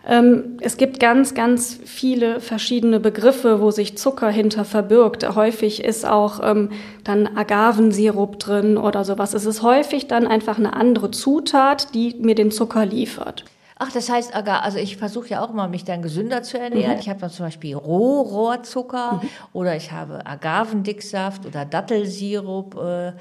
Ähm, 0.06 0.58
es 0.60 0.76
gibt 0.76 1.00
ganz, 1.00 1.34
ganz 1.34 1.78
viele 1.84 2.40
verschiedene 2.40 3.00
Begriffe, 3.00 3.60
wo 3.60 3.72
sich 3.72 3.98
Zucker 3.98 4.30
hinter 4.30 4.64
verbirgt. 4.64 5.34
Häufig 5.34 5.82
ist 5.82 6.06
auch 6.06 6.40
ähm, 6.42 6.70
dann 7.02 7.36
Agavensirup 7.36 8.38
drin 8.38 8.78
oder 8.78 9.04
sowas. 9.04 9.34
Es 9.34 9.46
ist 9.46 9.62
häufig 9.62 10.06
dann 10.06 10.26
einfach 10.26 10.58
eine 10.58 10.74
andere 10.74 11.10
Zutat, 11.10 11.94
die 11.94 12.14
mir 12.20 12.36
den 12.36 12.52
Zucker 12.52 12.86
liefert. 12.86 13.44
Ach, 13.78 13.92
das 13.92 14.08
heißt, 14.08 14.34
also 14.34 14.78
ich 14.78 14.96
versuche 14.96 15.28
ja 15.28 15.44
auch 15.44 15.50
immer, 15.50 15.68
mich 15.68 15.84
dann 15.84 16.00
gesünder 16.00 16.42
zu 16.42 16.58
ernähren. 16.58 16.94
Mhm. 16.94 17.00
Ich 17.00 17.10
habe 17.10 17.20
dann 17.20 17.30
zum 17.30 17.44
Beispiel 17.44 17.74
Rohrohrzucker 17.74 19.20
mhm. 19.22 19.28
oder 19.52 19.76
ich 19.76 19.92
habe 19.92 20.24
Agavendicksaft 20.24 21.44
oder 21.44 21.66
Dattelsirup. 21.66 22.76
Äh, 22.76 23.12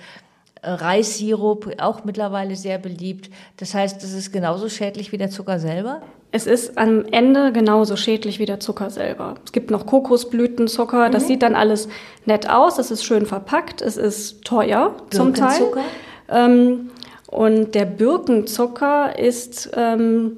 Reissirup, 0.65 1.71
auch 1.79 2.03
mittlerweile 2.03 2.55
sehr 2.55 2.77
beliebt. 2.77 3.29
Das 3.57 3.73
heißt, 3.73 4.03
es 4.03 4.13
ist 4.13 4.31
genauso 4.31 4.69
schädlich 4.69 5.11
wie 5.11 5.17
der 5.17 5.29
Zucker 5.29 5.59
selber? 5.59 6.01
Es 6.31 6.47
ist 6.47 6.77
am 6.77 7.05
Ende 7.11 7.53
genauso 7.53 7.95
schädlich 7.95 8.39
wie 8.39 8.45
der 8.45 8.59
Zucker 8.59 8.89
selber. 8.89 9.35
Es 9.45 9.51
gibt 9.51 9.71
noch 9.71 9.85
Kokosblütenzucker, 9.85 11.09
das 11.09 11.23
mhm. 11.23 11.27
sieht 11.27 11.43
dann 11.43 11.55
alles 11.55 11.87
nett 12.25 12.49
aus, 12.49 12.77
es 12.77 12.91
ist 12.91 13.05
schön 13.05 13.25
verpackt, 13.25 13.81
es 13.81 13.95
ist 13.95 14.43
teuer 14.43 14.95
zum 15.11 15.33
Teil. 15.33 15.61
Ähm, 16.27 16.89
und 17.27 17.75
der 17.75 17.85
Birkenzucker 17.85 19.17
ist 19.17 19.69
ähm, 19.75 20.37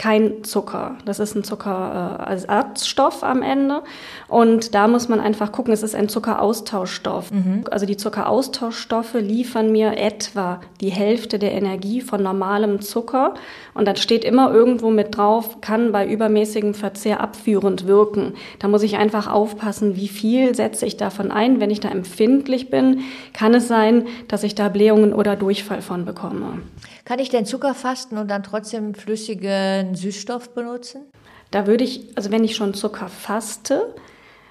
kein 0.00 0.44
Zucker. 0.44 0.96
Das 1.04 1.20
ist 1.20 1.34
ein 1.34 1.44
Zuckerersatzstoff 1.44 3.22
am 3.22 3.42
Ende. 3.42 3.82
Und 4.28 4.74
da 4.74 4.88
muss 4.88 5.10
man 5.10 5.20
einfach 5.20 5.52
gucken, 5.52 5.74
es 5.74 5.82
ist 5.82 5.94
ein 5.94 6.08
Zuckeraustauschstoff. 6.08 7.30
Mhm. 7.30 7.64
Also 7.70 7.84
die 7.84 7.98
Zuckeraustauschstoffe 7.98 9.12
liefern 9.12 9.70
mir 9.70 9.98
etwa 9.98 10.62
die 10.80 10.88
Hälfte 10.88 11.38
der 11.38 11.52
Energie 11.52 12.00
von 12.00 12.22
normalem 12.22 12.80
Zucker. 12.80 13.34
Und 13.74 13.86
dann 13.86 13.96
steht 13.96 14.24
immer 14.24 14.50
irgendwo 14.50 14.88
mit 14.88 15.18
drauf, 15.18 15.60
kann 15.60 15.92
bei 15.92 16.06
übermäßigem 16.06 16.72
Verzehr 16.72 17.20
abführend 17.20 17.86
wirken. 17.86 18.32
Da 18.58 18.68
muss 18.68 18.82
ich 18.82 18.96
einfach 18.96 19.30
aufpassen, 19.30 19.96
wie 19.96 20.08
viel 20.08 20.54
setze 20.54 20.86
ich 20.86 20.96
davon 20.96 21.30
ein. 21.30 21.60
Wenn 21.60 21.70
ich 21.70 21.80
da 21.80 21.90
empfindlich 21.90 22.70
bin, 22.70 23.00
kann 23.34 23.52
es 23.52 23.68
sein, 23.68 24.06
dass 24.28 24.44
ich 24.44 24.54
da 24.54 24.70
Blähungen 24.70 25.12
oder 25.12 25.36
Durchfall 25.36 25.82
von 25.82 26.06
bekomme. 26.06 26.60
Kann 27.04 27.18
ich 27.18 27.30
denn 27.30 27.46
Zucker 27.46 27.74
fasten 27.74 28.18
und 28.18 28.30
dann 28.30 28.42
trotzdem 28.42 28.94
flüssigen 28.94 29.94
Süßstoff 29.94 30.50
benutzen? 30.50 31.02
Da 31.50 31.66
würde 31.66 31.84
ich, 31.84 32.06
also 32.14 32.30
wenn 32.30 32.44
ich 32.44 32.54
schon 32.54 32.74
Zucker 32.74 33.08
faste 33.08 33.94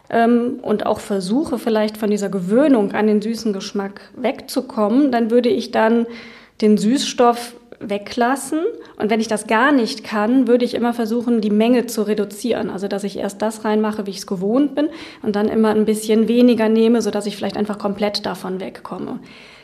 ähm, 0.09 0.59
und 0.61 0.85
auch 0.85 0.99
versuche, 0.99 1.57
vielleicht 1.57 1.97
von 1.97 2.09
dieser 2.09 2.29
Gewöhnung 2.29 2.91
an 2.91 3.07
den 3.07 3.21
süßen 3.21 3.53
Geschmack 3.53 4.01
wegzukommen, 4.15 5.11
dann 5.11 5.31
würde 5.31 5.49
ich 5.49 5.71
dann 5.71 6.07
den 6.61 6.77
Süßstoff 6.77 7.55
weglassen. 7.79 8.59
Und 8.97 9.09
wenn 9.09 9.21
ich 9.21 9.29
das 9.29 9.47
gar 9.47 9.71
nicht 9.71 10.03
kann, 10.03 10.47
würde 10.47 10.65
ich 10.65 10.73
immer 10.73 10.93
versuchen, 10.93 11.39
die 11.39 11.49
Menge 11.49 11.85
zu 11.85 12.01
reduzieren. 12.01 12.69
Also, 12.69 12.89
dass 12.89 13.05
ich 13.05 13.17
erst 13.17 13.41
das 13.41 13.63
reinmache, 13.63 14.05
wie 14.05 14.11
ich 14.11 14.17
es 14.17 14.27
gewohnt 14.27 14.75
bin, 14.75 14.89
und 15.21 15.37
dann 15.37 15.47
immer 15.47 15.69
ein 15.69 15.85
bisschen 15.85 16.27
weniger 16.27 16.67
nehme, 16.67 17.01
sodass 17.01 17.25
ich 17.25 17.37
vielleicht 17.37 17.55
einfach 17.55 17.79
komplett 17.79 18.25
davon 18.25 18.59
wegkomme 18.59 19.19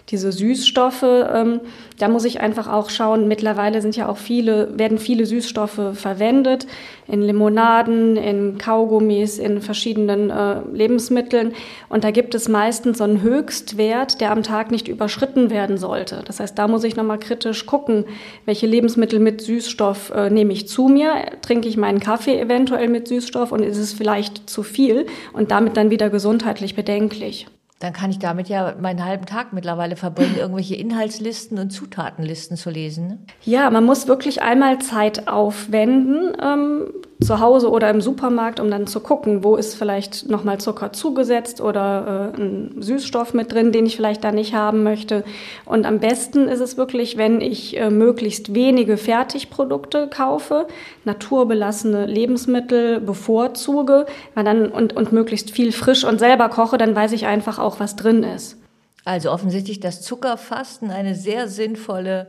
diese 0.10 0.32
Süßstoffe, 0.32 1.04
ähm, 1.04 1.62
da 1.98 2.08
muss 2.10 2.26
ich 2.26 2.40
einfach 2.40 2.72
auch 2.72 2.92
schauen, 2.92 3.28
mittlerweile 3.28 3.82
sind 3.82 3.96
ja 3.96 4.08
auch 4.08 4.18
viele, 4.18 4.78
werden 4.78 5.00
viele 5.00 5.26
Süßstoffe 5.26 5.82
verwendet, 5.94 6.68
in 7.08 7.24
Limonaden, 7.24 8.16
in 8.16 8.60
Kaugummis, 8.60 9.40
in 9.40 9.62
verschiedenen 9.62 10.30
äh, 10.30 10.62
Lebensmitteln. 10.72 11.54
Und 11.90 12.04
da 12.04 12.12
gibt 12.12 12.36
es 12.36 12.48
meistens 12.48 13.00
so 13.00 13.04
einen 13.04 13.22
Höchstwert, 13.22 14.22
der 14.22 14.32
am 14.32 14.44
Tag 14.44 14.70
nicht 14.70 14.88
überschritten 14.88 15.50
werden 15.50 15.78
sollte. 15.78 16.22
Das 16.26 16.40
heißt, 16.40 16.58
da 16.58 16.68
muss 16.68 16.84
ich 16.84 16.96
nochmal 16.96 17.20
kritisch 17.20 17.66
gucken, 17.66 18.06
welche 18.46 18.68
Lebensmittel 18.68 19.20
mit 19.20 19.42
Süßstoff 19.42 20.12
äh, 20.12 20.30
nehme 20.30 20.54
ich 20.54 20.68
zu 20.68 20.88
mir, 20.88 21.16
trinke 21.42 21.68
ich 21.68 21.78
meinen 21.78 22.00
Kaffee 22.00 22.40
eventuell 22.40 22.90
mit 22.90 23.08
Süßstoff 23.08 23.52
und 23.52 23.64
ist 23.64 23.78
es 23.78 23.94
vielleicht 23.94 24.48
zu 24.50 24.62
viel 24.62 25.08
und 25.34 25.50
damit 25.50 25.78
dann 25.78 25.90
wieder 25.90 26.12
gesundheitlich 26.12 26.76
bedenklich. 26.76 27.48
Dann 27.80 27.92
kann 27.92 28.10
ich 28.10 28.20
damit 28.20 28.48
ja 28.48 28.74
meinen 28.80 29.04
halben 29.04 29.26
Tag 29.26 29.52
mittlerweile 29.52 29.96
verbringen, 29.96 30.36
irgendwelche 30.38 30.76
Inhaltslisten 30.76 31.60
und 31.60 31.72
Zutatenlisten 31.72 32.58
zu 32.58 32.70
lesen. 32.70 33.08
Ne? 33.08 33.20
Ja, 33.44 33.70
man 33.70 33.84
muss 33.84 34.08
wirklich 34.08 34.42
einmal 34.42 34.80
Zeit 34.80 35.28
aufwenden, 35.28 36.36
ähm, 36.42 36.94
zu 37.22 37.40
Hause 37.40 37.70
oder 37.70 37.90
im 37.90 38.02
Supermarkt, 38.02 38.60
um 38.60 38.70
dann 38.70 38.88
zu 38.88 39.00
gucken, 39.00 39.44
wo 39.44 39.56
ist 39.56 39.76
vielleicht 39.76 40.30
nochmal 40.30 40.60
Zucker 40.60 40.92
zugesetzt 40.92 41.62
oder 41.62 42.34
äh, 42.36 42.42
ein 42.42 42.82
Süßstoff 42.82 43.34
mit 43.34 43.54
drin, 43.54 43.72
den 43.72 43.86
ich 43.86 43.96
vielleicht 43.96 44.24
da 44.24 44.32
nicht 44.32 44.54
haben 44.54 44.84
möchte. 44.84 45.24
Und 45.66 45.86
am 45.86 46.00
besten 46.00 46.50
ist 46.50 46.60
es 46.60 46.76
wirklich, 46.76 47.16
wenn 47.16 47.40
ich 47.40 47.78
äh, 47.78 47.90
möglichst 47.90 48.54
wenige 48.54 48.98
Fertigprodukte 48.98 50.10
kaufe, 50.10 50.68
naturbelassene 51.06 52.06
Lebensmittel 52.06 53.00
bevorzuge 53.00 54.06
weil 54.34 54.44
dann, 54.44 54.70
und, 54.70 54.94
und 54.94 55.14
möglichst 55.14 55.52
viel 55.52 55.72
frisch 55.72 56.04
und 56.04 56.20
selber 56.20 56.50
koche, 56.50 56.78
dann 56.78 56.96
weiß 56.96 57.14
ich 57.14 57.26
einfach 57.26 57.60
auch, 57.60 57.80
was 57.80 57.96
drin 57.96 58.24
ist. 58.24 58.58
Also 59.06 59.32
offensichtlich 59.32 59.80
das 59.80 60.02
Zuckerfasten 60.02 60.92
eine 60.92 61.16
sehr 61.16 61.48
sinnvolle 61.48 62.28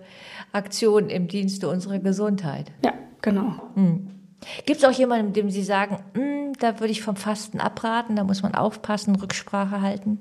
Aktion 0.52 1.08
im 1.08 1.26
Dienste 1.26 1.68
unserer 1.68 1.98
Gesundheit. 1.98 2.70
Ja, 2.84 2.92
genau. 3.22 3.54
Hm. 3.74 4.15
Gibt 4.64 4.78
es 4.78 4.84
auch 4.84 4.92
jemanden, 4.92 5.32
dem 5.32 5.50
Sie 5.50 5.62
sagen, 5.62 5.98
hm, 6.14 6.52
da 6.58 6.80
würde 6.80 6.92
ich 6.92 7.02
vom 7.02 7.16
Fasten 7.16 7.60
abraten, 7.60 8.16
da 8.16 8.24
muss 8.24 8.42
man 8.42 8.54
aufpassen, 8.54 9.16
Rücksprache 9.16 9.80
halten? 9.80 10.20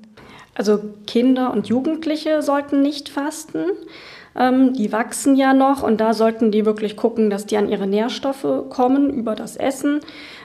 Also 0.54 0.80
Kinder 1.06 1.52
und 1.52 1.68
Jugendliche 1.68 2.42
sollten 2.42 2.82
nicht 2.82 3.08
fasten. 3.08 3.64
Ähm, 4.34 4.72
die 4.74 4.92
wachsen 4.92 5.36
ja 5.36 5.54
noch 5.54 5.82
und 5.82 6.00
da 6.00 6.14
sollten 6.14 6.50
die 6.50 6.66
wirklich 6.66 6.96
gucken, 6.96 7.30
dass 7.30 7.46
die 7.46 7.56
an 7.56 7.68
ihre 7.68 7.86
Nährstoffe 7.86 8.68
kommen 8.70 9.10
über 9.10 9.34
das 9.34 9.56
Essen. 9.56 10.00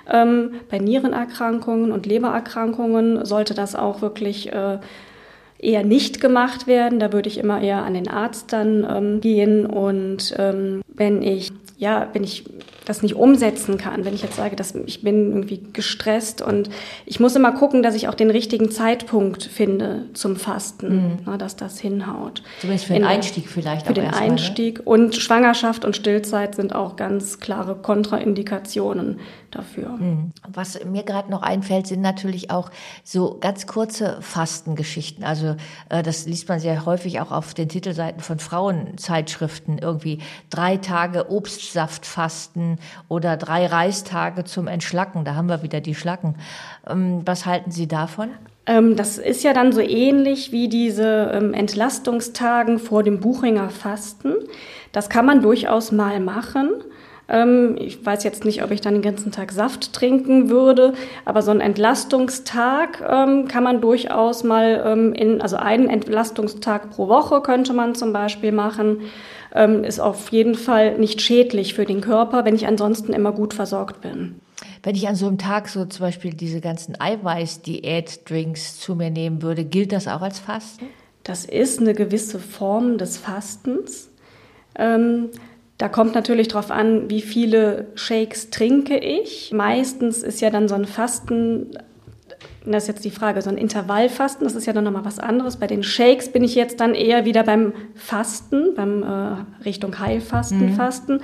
Ähm, 0.09 0.53
bei 0.69 0.77
Nierenerkrankungen 0.77 1.91
und 1.91 2.05
Lebererkrankungen 2.05 3.25
sollte 3.25 3.53
das 3.53 3.75
auch 3.75 4.01
wirklich 4.01 4.51
äh, 4.51 4.79
eher 5.59 5.83
nicht 5.83 6.19
gemacht 6.19 6.67
werden. 6.67 6.99
Da 6.99 7.13
würde 7.13 7.29
ich 7.29 7.37
immer 7.37 7.61
eher 7.61 7.83
an 7.83 7.93
den 7.93 8.09
Arzt 8.09 8.51
dann 8.51 8.87
ähm, 8.89 9.21
gehen. 9.21 9.65
Und 9.65 10.33
ähm, 10.37 10.81
wenn 10.87 11.21
ich 11.21 11.51
ja, 11.81 12.09
wenn 12.13 12.23
ich 12.23 12.43
das 12.85 13.01
nicht 13.01 13.15
umsetzen 13.15 13.79
kann, 13.79 14.05
wenn 14.05 14.13
ich 14.13 14.21
jetzt 14.21 14.35
sage, 14.35 14.55
dass 14.55 14.75
ich 14.75 15.01
bin 15.01 15.31
irgendwie 15.31 15.63
gestresst 15.73 16.43
und 16.43 16.69
ich 17.07 17.19
muss 17.19 17.35
immer 17.35 17.53
gucken, 17.53 17.81
dass 17.81 17.95
ich 17.95 18.07
auch 18.07 18.13
den 18.13 18.29
richtigen 18.29 18.69
Zeitpunkt 18.69 19.43
finde 19.43 20.05
zum 20.13 20.35
Fasten, 20.35 20.95
mhm. 20.95 21.19
na, 21.25 21.37
dass 21.37 21.55
das 21.55 21.79
hinhaut. 21.79 22.43
Zumindest 22.59 22.85
für 22.85 22.93
den 22.93 23.03
Einstieg 23.03 23.49
vielleicht. 23.49 23.87
Für 23.87 23.93
den 23.93 24.05
ne? 24.05 24.15
Einstieg. 24.15 24.85
Mal, 24.85 24.91
Und 24.93 25.15
Schwangerschaft 25.15 25.83
und 25.83 25.95
Stillzeit 25.95 26.53
sind 26.53 26.75
auch 26.75 26.97
ganz 26.97 27.39
klare 27.39 27.75
Kontraindikationen 27.75 29.19
dafür. 29.51 29.89
Mhm. 29.89 30.31
Was 30.47 30.83
mir 30.85 31.03
gerade 31.03 31.29
noch 31.29 31.41
einfällt, 31.41 31.87
sind 31.87 32.01
natürlich 32.01 32.51
auch 32.51 32.71
so 33.03 33.37
ganz 33.39 33.67
kurze 33.67 34.17
Fastengeschichten. 34.21 35.23
Also 35.23 35.55
äh, 35.89 36.03
das 36.03 36.25
liest 36.25 36.47
man 36.47 36.59
sehr 36.59 36.85
häufig 36.85 37.19
auch 37.19 37.31
auf 37.31 37.53
den 37.53 37.69
Titelseiten 37.69 38.21
von 38.21 38.39
Frauenzeitschriften. 38.39 39.77
Irgendwie 39.77 40.19
drei 40.49 40.77
Tage 40.77 41.29
Obst 41.29 41.70
Obstsaftfasten 41.71 42.79
oder 43.07 43.37
drei 43.37 43.65
Reistage 43.65 44.43
zum 44.43 44.67
Entschlacken. 44.67 45.23
Da 45.23 45.35
haben 45.35 45.47
wir 45.47 45.63
wieder 45.63 45.79
die 45.79 45.95
Schlacken. 45.95 46.35
Ähm, 46.87 47.21
was 47.25 47.45
halten 47.45 47.71
Sie 47.71 47.87
davon? 47.87 48.29
Ähm, 48.65 48.97
das 48.97 49.17
ist 49.17 49.43
ja 49.43 49.53
dann 49.53 49.71
so 49.71 49.79
ähnlich 49.79 50.51
wie 50.51 50.67
diese 50.67 51.31
ähm, 51.33 51.53
Entlastungstagen 51.53 52.77
vor 52.77 53.03
dem 53.03 53.21
Buchinger 53.21 53.69
Fasten. 53.69 54.33
Das 54.91 55.09
kann 55.09 55.25
man 55.25 55.41
durchaus 55.41 55.93
mal 55.93 56.19
machen. 56.19 56.69
Ich 57.77 58.05
weiß 58.05 58.25
jetzt 58.25 58.43
nicht, 58.43 58.61
ob 58.61 58.71
ich 58.71 58.81
dann 58.81 58.93
den 58.93 59.01
ganzen 59.01 59.31
Tag 59.31 59.53
Saft 59.53 59.93
trinken 59.93 60.49
würde, 60.49 60.93
aber 61.23 61.41
so 61.41 61.51
ein 61.51 61.61
Entlastungstag 61.61 62.99
kann 62.99 63.63
man 63.63 63.79
durchaus 63.79 64.43
mal 64.43 65.13
in, 65.15 65.39
also 65.39 65.55
einen 65.55 65.87
Entlastungstag 65.87 66.89
pro 66.89 67.07
Woche 67.07 67.41
könnte 67.41 67.71
man 67.71 67.95
zum 67.95 68.11
Beispiel 68.11 68.51
machen 68.51 68.97
ähm, 69.53 69.83
ist 69.83 69.99
auf 69.99 70.31
jeden 70.31 70.55
Fall 70.55 70.97
nicht 70.97 71.21
schädlich 71.21 71.73
für 71.73 71.85
den 71.85 72.01
Körper, 72.01 72.45
wenn 72.45 72.55
ich 72.55 72.67
ansonsten 72.67 73.13
immer 73.13 73.31
gut 73.31 73.53
versorgt 73.53 74.01
bin. 74.01 74.39
Wenn 74.83 74.95
ich 74.95 75.07
an 75.07 75.15
so 75.15 75.27
einem 75.27 75.37
Tag 75.37 75.67
so 75.67 75.85
zum 75.85 76.05
Beispiel 76.05 76.33
diese 76.33 76.61
ganzen 76.61 76.99
Eiweiß-Diät-Drinks 76.99 78.79
zu 78.79 78.95
mir 78.95 79.11
nehmen 79.11 79.41
würde, 79.41 79.63
gilt 79.63 79.91
das 79.91 80.07
auch 80.07 80.21
als 80.21 80.39
Fasten? 80.39 80.85
Das 81.23 81.45
ist 81.45 81.79
eine 81.79 81.93
gewisse 81.93 82.39
Form 82.39 82.97
des 82.97 83.17
Fastens. 83.17 84.09
Ähm, 84.75 85.29
da 85.81 85.89
kommt 85.89 86.13
natürlich 86.13 86.47
darauf 86.47 86.69
an, 86.69 87.09
wie 87.09 87.23
viele 87.23 87.87
Shakes 87.95 88.51
trinke 88.51 88.99
ich. 88.99 89.51
Meistens 89.51 90.21
ist 90.21 90.39
ja 90.39 90.51
dann 90.51 90.67
so 90.67 90.75
ein 90.75 90.85
Fasten 90.85 91.71
das 92.63 92.83
ist 92.83 92.87
jetzt 92.87 93.05
die 93.05 93.11
Frage, 93.11 93.41
so 93.41 93.49
ein 93.49 93.57
Intervallfasten, 93.57 94.45
das 94.45 94.53
ist 94.53 94.67
ja 94.67 94.73
dann 94.73 94.83
nochmal 94.83 95.05
was 95.05 95.17
anderes. 95.17 95.57
Bei 95.57 95.65
den 95.65 95.81
Shakes 95.81 96.31
bin 96.31 96.43
ich 96.43 96.53
jetzt 96.53 96.79
dann 96.79 96.93
eher 96.93 97.25
wieder 97.25 97.43
beim 97.43 97.73
Fasten, 97.95 98.75
beim 98.75 99.01
äh, 99.01 99.63
Richtung 99.65 99.97
Heilfasten, 99.99 100.67
mhm. 100.67 100.73
Fasten. 100.73 101.21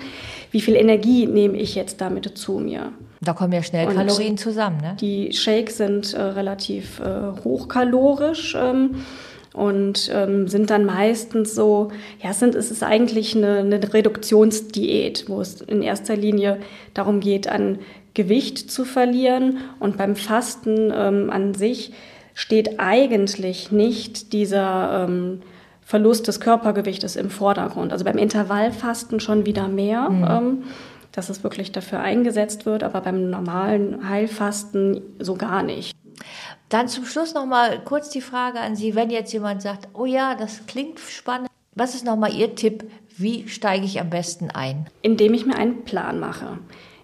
Wie 0.50 0.62
viel 0.62 0.76
Energie 0.76 1.28
nehme 1.28 1.58
ich 1.58 1.76
jetzt 1.76 2.02
damit 2.02 2.38
zu 2.38 2.54
mir? 2.54 2.92
Da 3.22 3.34
kommen 3.34 3.54
ja 3.54 3.62
schnell 3.62 3.88
Und 3.88 3.96
Kalorien 3.96 4.38
zusammen, 4.38 4.78
ne? 4.78 4.96
Die 5.00 5.32
Shakes 5.32 5.78
sind 5.78 6.14
äh, 6.14 6.22
relativ 6.22 7.00
äh, 7.00 7.40
hochkalorisch. 7.44 8.56
Ähm, 8.60 8.96
und 9.58 10.12
ähm, 10.14 10.48
sind 10.48 10.70
dann 10.70 10.86
meistens 10.86 11.56
so, 11.56 11.90
ja, 12.22 12.30
es, 12.30 12.40
sind, 12.40 12.54
es 12.54 12.70
ist 12.70 12.84
eigentlich 12.84 13.36
eine, 13.36 13.58
eine 13.58 13.94
Reduktionsdiät, 13.94 15.26
wo 15.28 15.42
es 15.42 15.62
in 15.62 15.82
erster 15.82 16.16
Linie 16.16 16.60
darum 16.94 17.22
geht, 17.22 17.48
an 17.48 17.80
Gewicht 18.14 18.70
zu 18.70 18.86
verlieren. 18.86 19.58
Und 19.80 19.98
beim 19.98 20.16
Fasten 20.16 20.94
ähm, 20.96 21.32
an 21.32 21.56
sich 21.56 21.92
steht 22.36 22.80
eigentlich 22.80 23.72
nicht 23.72 24.32
dieser 24.32 25.08
ähm, 25.08 25.42
Verlust 25.82 26.28
des 26.28 26.40
Körpergewichtes 26.40 27.16
im 27.16 27.32
Vordergrund. 27.32 27.92
Also 27.92 28.06
beim 28.06 28.20
Intervallfasten 28.20 29.20
schon 29.20 29.48
wieder 29.48 29.68
mehr. 29.68 30.08
Mhm. 30.08 30.24
Ähm, 30.30 30.64
dass 31.14 31.30
es 31.30 31.44
wirklich 31.44 31.72
dafür 31.72 32.00
eingesetzt 32.00 32.68
wird, 32.68 32.84
aber 32.84 33.02
beim 33.02 33.32
normalen 33.32 34.08
Heilfasten 34.08 35.02
so 35.18 35.34
gar 35.34 35.64
nicht. 35.64 35.96
Dann 36.70 36.88
zum 36.88 37.06
Schluss 37.06 37.34
noch 37.34 37.46
mal 37.46 37.80
kurz 37.84 38.10
die 38.10 38.22
Frage 38.22 38.60
an 38.60 38.76
Sie, 38.76 38.96
wenn 38.96 39.10
jetzt 39.10 39.32
jemand 39.34 39.62
sagt, 39.62 39.88
oh 39.94 40.06
ja, 40.06 40.36
das 40.36 40.66
klingt 40.68 41.00
spannend, 41.00 41.50
was 41.76 41.96
ist 41.96 42.06
noch 42.06 42.18
mal 42.18 42.34
Ihr 42.34 42.56
Tipp, 42.56 42.90
wie 43.18 43.48
steige 43.48 43.86
ich 43.86 44.00
am 44.00 44.10
besten 44.10 44.52
ein? 44.52 44.88
Indem 45.02 45.34
ich 45.34 45.46
mir 45.46 45.56
einen 45.56 45.84
Plan 45.86 46.20
mache. 46.20 46.60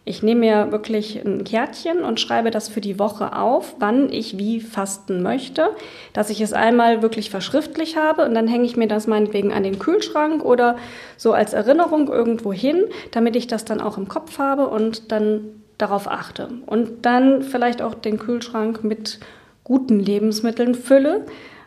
Ich 0.06 0.22
nehme 0.22 0.42
mir 0.42 0.72
wirklich 0.74 1.24
ein 1.24 1.46
Kärtchen 1.46 2.02
und 2.02 2.20
schreibe 2.20 2.52
das 2.52 2.68
für 2.68 2.82
die 2.82 3.00
Woche 3.00 3.38
auf, 3.38 3.76
wann 3.80 4.12
ich 4.12 4.38
wie 4.38 4.60
fasten 4.60 5.24
möchte, 5.24 5.70
dass 6.12 6.30
ich 6.30 6.42
es 6.42 6.52
einmal 6.52 7.02
wirklich 7.02 7.30
verschriftlich 7.30 7.96
habe 7.96 8.26
und 8.26 8.34
dann 8.34 8.50
hänge 8.50 8.66
ich 8.66 8.76
mir 8.76 8.90
das 8.90 9.08
meinetwegen 9.08 9.54
an 9.54 9.64
den 9.64 9.80
Kühlschrank 9.80 10.44
oder 10.44 10.76
so 11.16 11.32
als 11.32 11.54
Erinnerung 11.54 12.10
irgendwo 12.10 12.52
hin, 12.52 12.84
damit 13.12 13.38
ich 13.38 13.48
das 13.48 13.64
dann 13.64 13.80
auch 13.80 13.98
im 13.98 14.10
Kopf 14.10 14.40
habe 14.40 14.68
und 14.68 15.14
dann 15.14 15.63
darauf 15.78 16.08
achte. 16.08 16.50
Und 16.66 17.06
dann 17.06 17.42
vielleicht 17.42 17.82
auch 17.82 17.94
den 17.94 18.18
Kühlschrank 18.18 18.84
mit 18.84 19.20
guten 19.64 20.00
Lebensmitteln 20.00 20.76
fülle, 20.76 21.26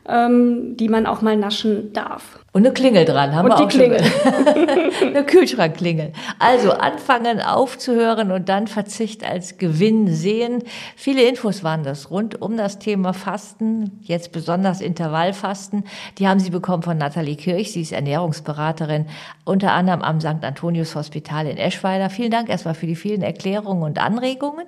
ähm, 0.09 0.77
die 0.77 0.89
man 0.89 1.07
auch 1.07 1.23
mal 1.23 1.37
naschen 1.37 1.93
darf. 1.93 2.39
Und 2.53 2.65
eine 2.65 2.73
Klingel 2.73 3.05
dran, 3.05 3.35
haben 3.35 3.51
und 3.51 3.51
wir 3.51 3.57
auch 3.57 3.69
die 3.69 3.77
Klingel. 3.77 4.03
schon. 4.03 5.09
eine 5.09 5.25
Kühlschrankklingel. 5.25 6.13
Also 6.39 6.73
anfangen 6.73 7.41
aufzuhören 7.41 8.33
und 8.33 8.49
dann 8.49 8.67
Verzicht 8.67 9.29
als 9.29 9.59
Gewinn 9.59 10.09
sehen. 10.09 10.63
Viele 10.97 11.23
Infos 11.29 11.63
waren 11.65 11.83
das 11.83 12.11
rund 12.11 12.41
um 12.41 12.57
das 12.57 12.79
Thema 12.79 13.13
Fasten, 13.13 14.01
jetzt 14.03 14.33
besonders 14.33 14.81
Intervallfasten. 14.81 15.85
Die 16.19 16.29
haben 16.29 16.41
Sie 16.41 16.51
bekommen 16.51 16.83
von 16.83 16.97
Nathalie 16.97 17.37
Kirch. 17.37 17.73
Sie 17.73 17.83
ist 17.83 17.93
Ernährungsberaterin, 17.93 19.07
unter 19.45 19.73
anderem 19.73 20.01
am 20.03 20.21
St. 20.21 20.43
Antonius 20.43 20.95
Hospital 20.95 21.47
in 21.47 21.59
Eschweiler. 21.59 22.09
Vielen 22.09 22.31
Dank 22.31 22.49
erstmal 22.49 22.75
für 22.75 22.87
die 22.87 22.97
vielen 22.97 23.23
Erklärungen 23.23 23.83
und 23.83 23.99
Anregungen. 23.99 24.67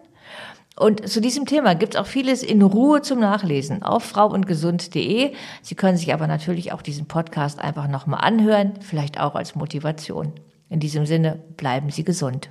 Und 0.78 1.08
zu 1.08 1.20
diesem 1.20 1.44
Thema 1.44 1.74
gibt 1.74 1.94
es 1.94 2.00
auch 2.00 2.06
vieles 2.06 2.42
in 2.44 2.62
Ruhe 2.62 3.02
zum 3.02 3.18
Nachlesen 3.18 3.82
auf 3.82 4.04
frauundgesund.de. 4.04 5.32
Sie 5.60 5.74
können 5.74 5.96
sich 5.96 6.14
aber 6.14 6.28
natürlich 6.28 6.72
auch 6.72 6.82
diesen 6.82 7.06
Podcast 7.06 7.58
einfach 7.58 7.88
nochmal 7.88 8.20
anhören, 8.22 8.74
vielleicht 8.80 9.18
auch 9.18 9.34
als 9.34 9.56
Motivation. 9.56 10.32
In 10.70 10.78
diesem 10.78 11.04
Sinne, 11.04 11.40
bleiben 11.56 11.90
Sie 11.90 12.04
gesund. 12.04 12.50